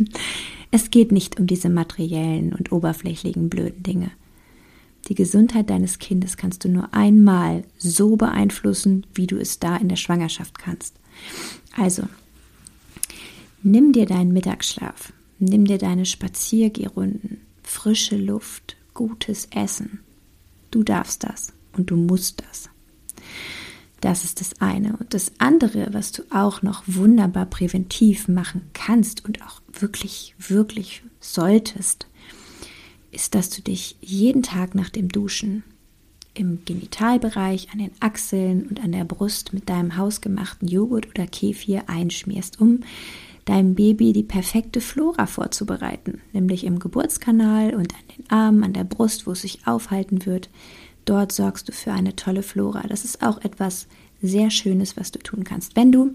es 0.70 0.90
geht 0.90 1.10
nicht 1.10 1.40
um 1.40 1.48
diese 1.48 1.68
materiellen 1.68 2.52
und 2.52 2.70
oberflächlichen 2.70 3.48
blöden 3.48 3.82
Dinge. 3.82 4.12
Die 5.08 5.16
Gesundheit 5.16 5.68
deines 5.68 5.98
Kindes 5.98 6.36
kannst 6.36 6.64
du 6.64 6.68
nur 6.68 6.94
einmal 6.94 7.64
so 7.76 8.14
beeinflussen, 8.14 9.04
wie 9.14 9.26
du 9.26 9.36
es 9.36 9.58
da 9.58 9.76
in 9.76 9.88
der 9.88 9.96
Schwangerschaft 9.96 10.60
kannst. 10.60 10.94
Also, 11.76 12.04
nimm 13.64 13.92
dir 13.92 14.06
deinen 14.06 14.32
Mittagsschlaf, 14.32 15.12
nimm 15.40 15.64
dir 15.64 15.78
deine 15.78 16.06
Spaziergehrunden, 16.06 17.40
frische 17.64 18.16
Luft, 18.16 18.76
gutes 18.94 19.48
Essen. 19.50 20.00
Du 20.70 20.84
darfst 20.84 21.24
das 21.24 21.52
und 21.72 21.90
du 21.90 21.96
musst 21.96 22.44
das. 22.48 22.70
Das 24.00 24.24
ist 24.24 24.40
das 24.40 24.60
eine. 24.60 24.96
Und 24.96 25.14
das 25.14 25.32
andere, 25.38 25.88
was 25.92 26.12
du 26.12 26.22
auch 26.30 26.62
noch 26.62 26.82
wunderbar 26.86 27.46
präventiv 27.46 28.28
machen 28.28 28.70
kannst 28.74 29.24
und 29.24 29.42
auch 29.42 29.62
wirklich, 29.72 30.34
wirklich 30.38 31.02
solltest, 31.20 32.06
ist, 33.10 33.34
dass 33.34 33.50
du 33.50 33.62
dich 33.62 33.96
jeden 34.00 34.42
Tag 34.42 34.74
nach 34.74 34.90
dem 34.90 35.08
Duschen 35.08 35.64
im 36.34 36.64
Genitalbereich, 36.66 37.68
an 37.72 37.78
den 37.78 37.92
Achseln 38.00 38.66
und 38.66 38.80
an 38.80 38.92
der 38.92 39.04
Brust 39.04 39.54
mit 39.54 39.68
deinem 39.70 39.96
hausgemachten 39.96 40.68
Joghurt 40.68 41.08
oder 41.08 41.26
Kefir 41.26 41.88
einschmierst, 41.88 42.60
um 42.60 42.80
deinem 43.46 43.74
Baby 43.74 44.12
die 44.12 44.22
perfekte 44.22 44.80
Flora 44.80 45.26
vorzubereiten, 45.26 46.20
nämlich 46.32 46.64
im 46.64 46.78
Geburtskanal 46.78 47.74
und 47.74 47.94
an 47.94 48.16
den 48.16 48.30
Armen, 48.30 48.64
an 48.64 48.72
der 48.72 48.84
Brust, 48.84 49.26
wo 49.26 49.32
es 49.32 49.42
sich 49.42 49.66
aufhalten 49.66 50.26
wird, 50.26 50.50
Dort 51.06 51.32
sorgst 51.32 51.68
du 51.68 51.72
für 51.72 51.92
eine 51.92 52.14
tolle 52.14 52.42
Flora. 52.42 52.82
Das 52.86 53.04
ist 53.04 53.22
auch 53.22 53.42
etwas 53.42 53.86
sehr 54.20 54.50
Schönes, 54.50 54.96
was 54.96 55.12
du 55.12 55.18
tun 55.20 55.44
kannst. 55.44 55.76
Wenn 55.76 55.92
du 55.92 56.14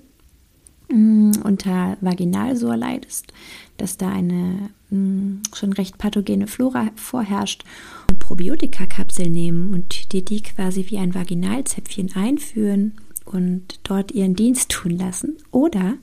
mh, 0.89 0.95
mm, 0.97 1.31
unter 1.43 1.97
Vaginalsor 2.01 2.77
leidest, 2.77 3.33
dass 3.77 3.97
da 3.97 4.09
eine 4.09 4.69
mh, 4.89 4.97
mm, 4.97 5.41
schon 5.55 5.73
recht 5.73 5.97
pathogene 5.97 6.45
Flora 6.45 6.91
vorherrscht, 6.95 7.63
eine 8.09 8.17
Probiotika-Kapsel 8.17 9.29
nehmen 9.29 9.73
und 9.73 10.11
dir 10.13 10.23
die 10.23 10.43
quasi 10.43 10.85
wie 10.89 10.97
ein 10.97 11.15
Vaginalzäpfchen 11.15 12.13
einführen 12.15 12.93
und 13.23 13.79
dort 13.83 14.11
ihren 14.11 14.35
Dienst 14.35 14.69
tun 14.69 14.91
lassen. 14.91 15.37
Oder 15.51 15.93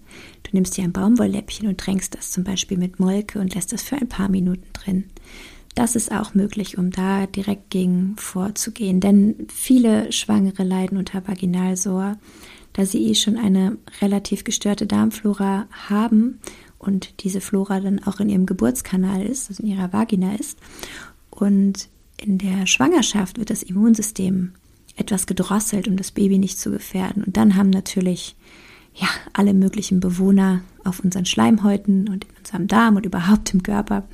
du 0.44 0.50
nimmst 0.52 0.78
dir 0.78 0.84
ein 0.84 0.92
Baumwollläppchen 0.92 1.68
und 1.68 1.78
tränkst 1.78 2.14
das 2.14 2.30
zum 2.30 2.44
Beispiel 2.44 2.78
mit 2.78 2.98
Molke 2.98 3.38
und 3.38 3.54
lässt 3.54 3.72
das 3.72 3.82
für 3.82 3.96
ein 3.96 4.08
paar 4.08 4.30
Minuten 4.30 4.72
drin. 4.72 5.04
Das 5.78 5.94
ist 5.94 6.10
auch 6.10 6.34
möglich, 6.34 6.76
um 6.76 6.90
da 6.90 7.26
direkt 7.28 7.70
gegen 7.70 8.16
vorzugehen. 8.16 8.98
Denn 8.98 9.46
viele 9.46 10.10
Schwangere 10.10 10.64
leiden 10.64 10.98
unter 10.98 11.28
Vaginalsor, 11.28 12.16
da 12.72 12.84
sie 12.84 13.06
eh 13.06 13.14
schon 13.14 13.36
eine 13.36 13.78
relativ 14.02 14.42
gestörte 14.42 14.88
Darmflora 14.88 15.68
haben 15.88 16.40
und 16.78 17.22
diese 17.22 17.40
Flora 17.40 17.78
dann 17.78 18.02
auch 18.02 18.18
in 18.18 18.28
ihrem 18.28 18.44
Geburtskanal 18.44 19.22
ist, 19.22 19.50
also 19.50 19.62
in 19.62 19.68
ihrer 19.68 19.92
Vagina 19.92 20.34
ist. 20.34 20.58
Und 21.30 21.88
in 22.16 22.38
der 22.38 22.66
Schwangerschaft 22.66 23.38
wird 23.38 23.50
das 23.50 23.62
Immunsystem 23.62 24.54
etwas 24.96 25.26
gedrosselt, 25.28 25.86
um 25.86 25.96
das 25.96 26.10
Baby 26.10 26.38
nicht 26.38 26.58
zu 26.58 26.72
gefährden. 26.72 27.22
Und 27.22 27.36
dann 27.36 27.54
haben 27.54 27.70
natürlich 27.70 28.34
ja 28.94 29.06
alle 29.32 29.54
möglichen 29.54 30.00
Bewohner 30.00 30.62
auf 30.82 30.98
unseren 30.98 31.24
Schleimhäuten 31.24 32.08
und 32.08 32.24
in 32.24 32.36
unserem 32.36 32.66
Darm 32.66 32.96
und 32.96 33.06
überhaupt 33.06 33.54
im 33.54 33.62
Körper 33.62 34.08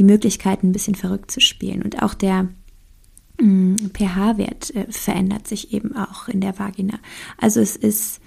die 0.00 0.04
Möglichkeit, 0.04 0.62
ein 0.62 0.72
bisschen 0.72 0.94
verrückt 0.94 1.30
zu 1.30 1.42
spielen. 1.42 1.82
Und 1.82 2.02
auch 2.02 2.14
der 2.14 2.48
mm, 3.38 3.74
pH-Wert 3.92 4.74
äh, 4.74 4.90
verändert 4.90 5.46
sich 5.46 5.74
eben 5.74 5.94
auch 5.94 6.26
in 6.26 6.40
der 6.40 6.58
Vagina. 6.58 6.98
Also 7.36 7.60
es 7.60 7.76
ist 7.76 8.22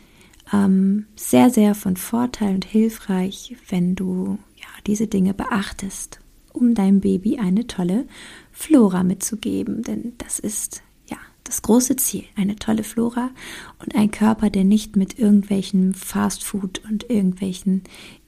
ähm, 0.53 1.07
sehr, 1.15 1.49
sehr 1.49 1.73
von 1.73 1.97
Vorteil 1.97 2.53
und 2.53 2.63
hilfreich, 2.63 3.55
wenn 3.69 3.95
du 3.95 4.37
ja, 4.55 4.67
diese 4.85 5.07
Dinge 5.07 5.33
beachtest, 5.33 6.19
um 6.51 6.75
deinem 6.75 6.99
Baby 6.99 7.39
eine 7.39 7.65
tolle 7.65 8.05
Flora 8.51 9.03
mitzugeben. 9.03 9.81
Denn 9.81 10.13
das 10.19 10.37
ist 10.37 10.83
ja 11.09 11.17
das 11.43 11.63
große 11.63 11.95
Ziel, 11.95 12.25
eine 12.35 12.55
tolle 12.57 12.83
Flora 12.83 13.31
und 13.79 13.95
ein 13.95 14.11
Körper, 14.11 14.51
der 14.51 14.63
nicht 14.63 14.95
mit 14.95 15.17
irgendwelchen 15.17 15.95
Fastfood 15.95 16.83
und 16.87 17.09
irgendwelchen 17.09 17.81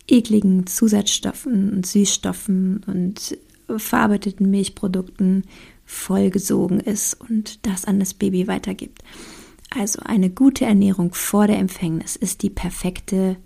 ekligen 0.07 0.67
Zusatzstoffen 0.67 1.71
und 1.73 1.85
Süßstoffen 1.85 2.83
und 2.85 3.37
verarbeiteten 3.77 4.49
Milchprodukten 4.49 5.43
vollgesogen 5.85 6.79
ist 6.79 7.19
und 7.19 7.65
das 7.65 7.85
an 7.85 7.99
das 7.99 8.13
Baby 8.13 8.47
weitergibt. 8.47 9.03
Also 9.75 9.99
eine 10.03 10.29
gute 10.29 10.65
Ernährung 10.65 11.13
vor 11.13 11.47
der 11.47 11.57
Empfängnis 11.57 12.15
ist 12.15 12.43
die 12.43 12.49
perfekte 12.49 13.37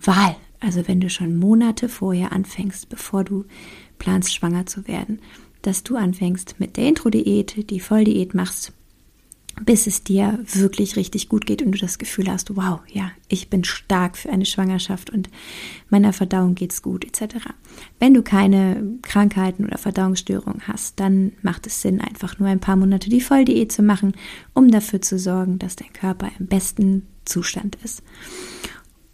Wahl. 0.00 0.36
Also 0.60 0.86
wenn 0.86 1.00
du 1.00 1.10
schon 1.10 1.38
Monate 1.38 1.88
vorher 1.88 2.32
anfängst, 2.32 2.88
bevor 2.88 3.24
du 3.24 3.44
planst, 3.98 4.34
schwanger 4.34 4.66
zu 4.66 4.86
werden, 4.86 5.20
dass 5.62 5.84
du 5.84 5.96
anfängst 5.96 6.56
mit 6.58 6.76
der 6.76 6.88
Intro-Diät, 6.88 7.70
die 7.70 7.80
Volldiät 7.80 8.34
machst 8.34 8.72
bis 9.64 9.86
es 9.86 10.02
dir 10.02 10.38
wirklich 10.52 10.96
richtig 10.96 11.28
gut 11.28 11.46
geht 11.46 11.62
und 11.62 11.72
du 11.72 11.78
das 11.78 11.98
Gefühl 11.98 12.30
hast, 12.30 12.56
wow, 12.56 12.80
ja, 12.88 13.10
ich 13.28 13.48
bin 13.50 13.64
stark 13.64 14.16
für 14.16 14.30
eine 14.30 14.46
Schwangerschaft 14.46 15.10
und 15.10 15.28
meiner 15.88 16.12
Verdauung 16.12 16.54
geht's 16.54 16.82
gut, 16.82 17.04
etc. 17.04 17.36
Wenn 17.98 18.14
du 18.14 18.22
keine 18.22 18.98
Krankheiten 19.02 19.64
oder 19.64 19.78
Verdauungsstörungen 19.78 20.66
hast, 20.66 20.98
dann 21.00 21.32
macht 21.42 21.66
es 21.66 21.82
Sinn, 21.82 22.00
einfach 22.00 22.38
nur 22.38 22.48
ein 22.48 22.60
paar 22.60 22.76
Monate 22.76 23.10
die 23.10 23.20
Volldiät 23.20 23.72
zu 23.72 23.82
machen, 23.82 24.12
um 24.54 24.70
dafür 24.70 25.02
zu 25.02 25.18
sorgen, 25.18 25.58
dass 25.58 25.76
dein 25.76 25.92
Körper 25.92 26.30
im 26.38 26.46
besten 26.46 27.06
Zustand 27.24 27.76
ist. 27.84 28.02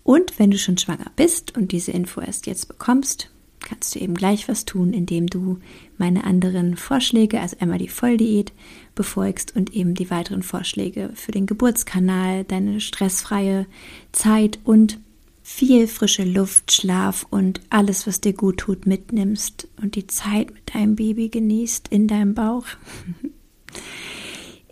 Und 0.02 0.38
wenn 0.38 0.50
du 0.50 0.58
schon 0.58 0.78
schwanger 0.78 1.10
bist 1.16 1.56
und 1.56 1.72
diese 1.72 1.90
Info 1.90 2.20
erst 2.20 2.46
jetzt 2.46 2.68
bekommst, 2.68 3.30
kannst 3.60 3.94
du 3.94 3.98
eben 3.98 4.14
gleich 4.14 4.48
was 4.48 4.64
tun, 4.64 4.92
indem 4.92 5.26
du 5.26 5.58
meine 5.98 6.24
anderen 6.24 6.76
Vorschläge, 6.76 7.40
also 7.40 7.56
einmal 7.60 7.78
die 7.78 7.88
Volldiät, 7.88 8.52
befolgst 8.94 9.54
und 9.56 9.74
eben 9.74 9.94
die 9.94 10.10
weiteren 10.10 10.42
Vorschläge 10.42 11.10
für 11.14 11.32
den 11.32 11.46
Geburtskanal, 11.46 12.44
deine 12.44 12.80
stressfreie 12.80 13.66
Zeit 14.12 14.58
und 14.64 14.98
viel 15.42 15.86
frische 15.86 16.24
Luft, 16.24 16.72
Schlaf 16.72 17.24
und 17.30 17.60
alles, 17.70 18.06
was 18.06 18.20
dir 18.20 18.32
gut 18.32 18.58
tut, 18.58 18.84
mitnimmst 18.84 19.68
und 19.80 19.94
die 19.94 20.08
Zeit 20.08 20.52
mit 20.52 20.74
deinem 20.74 20.96
Baby 20.96 21.28
genießt 21.28 21.88
in 21.88 22.08
deinem 22.08 22.34
Bauch. 22.34 22.66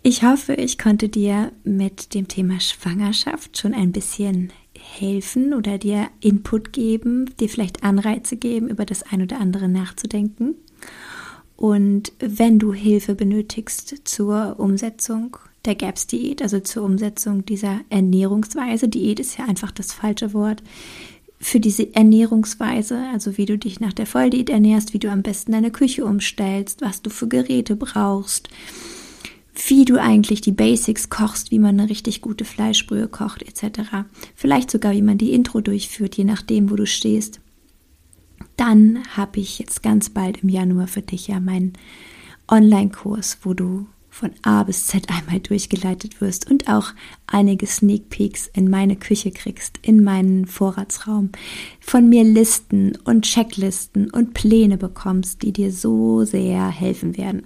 Ich 0.03 0.21
hoffe, 0.21 0.53
ich 0.53 0.77
konnte 0.77 1.09
dir 1.09 1.51
mit 1.63 2.13
dem 2.13 2.27
Thema 2.27 2.59
Schwangerschaft 2.59 3.57
schon 3.57 3.73
ein 3.73 3.91
bisschen 3.91 4.51
helfen 4.77 5.53
oder 5.53 5.77
dir 5.77 6.09
Input 6.19 6.73
geben, 6.73 7.25
dir 7.39 7.49
vielleicht 7.49 7.83
Anreize 7.83 8.37
geben, 8.37 8.69
über 8.69 8.85
das 8.85 9.01
ein 9.01 9.21
oder 9.21 9.39
andere 9.39 9.67
nachzudenken. 9.67 10.55
Und 11.57 12.11
wenn 12.19 12.59
du 12.59 12.73
Hilfe 12.73 13.15
benötigst 13.15 13.95
zur 14.03 14.59
Umsetzung 14.59 15.37
der 15.63 15.75
GAPS-Diät, 15.75 16.41
also 16.41 16.59
zur 16.59 16.83
Umsetzung 16.83 17.45
dieser 17.45 17.79
Ernährungsweise, 17.89 18.87
Diät 18.87 19.19
ist 19.19 19.37
ja 19.37 19.45
einfach 19.45 19.71
das 19.71 19.93
falsche 19.93 20.33
Wort, 20.33 20.61
für 21.39 21.59
diese 21.59 21.93
Ernährungsweise, 21.93 22.97
also 23.13 23.37
wie 23.37 23.45
du 23.45 23.57
dich 23.57 23.79
nach 23.79 23.93
der 23.93 24.05
Volldiät 24.05 24.49
ernährst, 24.49 24.93
wie 24.93 24.99
du 24.99 25.11
am 25.11 25.21
besten 25.21 25.51
deine 25.51 25.71
Küche 25.71 26.05
umstellst, 26.05 26.81
was 26.81 27.01
du 27.01 27.09
für 27.09 27.27
Geräte 27.27 27.75
brauchst, 27.75 28.49
wie 29.67 29.85
du 29.85 30.01
eigentlich 30.01 30.41
die 30.41 30.51
Basics 30.51 31.09
kochst, 31.09 31.51
wie 31.51 31.59
man 31.59 31.79
eine 31.79 31.89
richtig 31.89 32.21
gute 32.21 32.45
Fleischbrühe 32.45 33.07
kocht, 33.07 33.43
etc. 33.43 33.81
Vielleicht 34.35 34.71
sogar, 34.71 34.93
wie 34.93 35.01
man 35.01 35.17
die 35.17 35.33
Intro 35.33 35.61
durchführt, 35.61 36.15
je 36.15 36.23
nachdem, 36.23 36.69
wo 36.71 36.75
du 36.75 36.85
stehst. 36.85 37.39
Dann 38.57 39.03
habe 39.15 39.39
ich 39.39 39.59
jetzt 39.59 39.83
ganz 39.83 40.09
bald 40.09 40.43
im 40.43 40.49
Januar 40.49 40.87
für 40.87 41.01
dich 41.01 41.27
ja 41.27 41.39
meinen 41.39 41.73
Online-Kurs, 42.47 43.39
wo 43.43 43.53
du 43.53 43.87
von 44.15 44.31
A 44.43 44.63
bis 44.63 44.85
Z 44.85 45.09
einmal 45.09 45.41
durchgeleitet 45.41 46.21
wirst 46.21 46.49
und 46.49 46.69
auch 46.69 46.93
einige 47.27 47.67
Sneak 47.67 48.09
Peeks 48.09 48.49
in 48.53 48.69
meine 48.69 48.95
Küche 48.95 49.29
kriegst, 49.29 49.77
in 49.81 50.05
meinen 50.05 50.45
Vorratsraum, 50.45 51.31
von 51.81 52.07
mir 52.07 52.23
Listen 52.23 52.97
und 53.03 53.25
Checklisten 53.25 54.09
und 54.09 54.33
Pläne 54.33 54.77
bekommst, 54.77 55.41
die 55.41 55.51
dir 55.51 55.69
so 55.73 56.23
sehr 56.23 56.69
helfen 56.69 57.17
werden. 57.17 57.43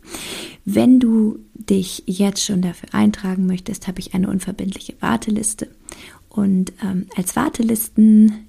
Wenn 0.63 0.99
du 0.99 1.39
dich 1.55 2.03
jetzt 2.05 2.45
schon 2.45 2.61
dafür 2.61 2.93
eintragen 2.93 3.47
möchtest, 3.47 3.87
habe 3.87 3.99
ich 3.99 4.13
eine 4.13 4.29
unverbindliche 4.29 4.93
Warteliste. 4.99 5.69
Und 6.29 6.71
ähm, 6.83 7.07
als 7.15 7.35
Wartelisten 7.35 8.47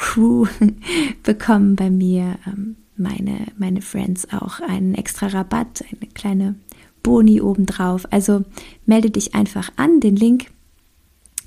Crew 0.00 0.46
bekommen 1.22 1.76
bei 1.76 1.90
mir 1.90 2.38
ähm, 2.46 2.76
meine, 2.96 3.46
meine 3.56 3.82
Friends 3.82 4.32
auch 4.32 4.60
einen 4.60 4.94
extra 4.94 5.28
Rabatt, 5.28 5.84
eine 5.90 6.10
kleine 6.10 6.56
Boni 7.02 7.40
obendrauf. 7.40 8.10
Also 8.10 8.44
melde 8.86 9.10
dich 9.10 9.34
einfach 9.34 9.70
an. 9.76 10.00
Den 10.00 10.16
Link 10.16 10.46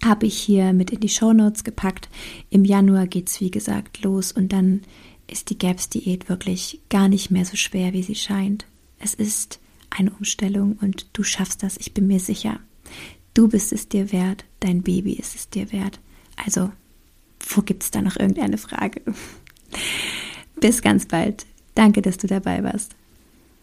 habe 0.04 0.28
ich 0.28 0.38
hier 0.38 0.72
mit 0.72 0.92
in 0.92 1.00
die 1.00 1.10
Show 1.10 1.34
Notes 1.34 1.64
gepackt. 1.64 2.10
Im 2.52 2.64
Januar 2.64 3.08
geht 3.08 3.30
es 3.30 3.42
wie 3.42 3.52
gesagt 3.52 4.04
los 4.04 4.32
und 4.32 4.54
dann 4.54 4.82
ist 5.28 5.50
die 5.50 5.58
Gaps-Diät 5.58 6.30
wirklich 6.30 6.80
gar 6.90 7.10
nicht 7.10 7.32
mehr 7.32 7.46
so 7.46 7.56
schwer, 7.56 7.94
wie 7.94 8.04
sie 8.04 8.16
scheint. 8.16 8.66
Es 9.00 9.16
ist 9.16 9.60
eine 9.90 10.12
Umstellung 10.12 10.78
und 10.80 11.08
du 11.14 11.24
schaffst 11.24 11.64
das, 11.64 11.78
ich 11.78 11.94
bin 11.94 12.08
mir 12.08 12.20
sicher. 12.20 12.60
Du 13.34 13.48
bist 13.48 13.74
es 13.74 13.90
dir 13.90 14.12
wert, 14.12 14.46
dein 14.60 14.84
Baby 14.84 15.14
ist 15.14 15.36
es 15.36 15.50
dir 15.50 15.72
wert. 15.72 16.00
Also 16.36 16.72
wo 17.50 17.62
gibt 17.62 17.84
es 17.84 17.92
da 17.92 18.02
noch 18.02 18.18
irgendeine 18.18 18.58
Frage? 18.58 19.02
Bis 20.60 20.82
ganz 20.82 21.08
bald. 21.08 21.46
Danke, 21.76 22.02
dass 22.02 22.18
du 22.18 22.28
dabei 22.28 22.64
warst. 22.64 22.96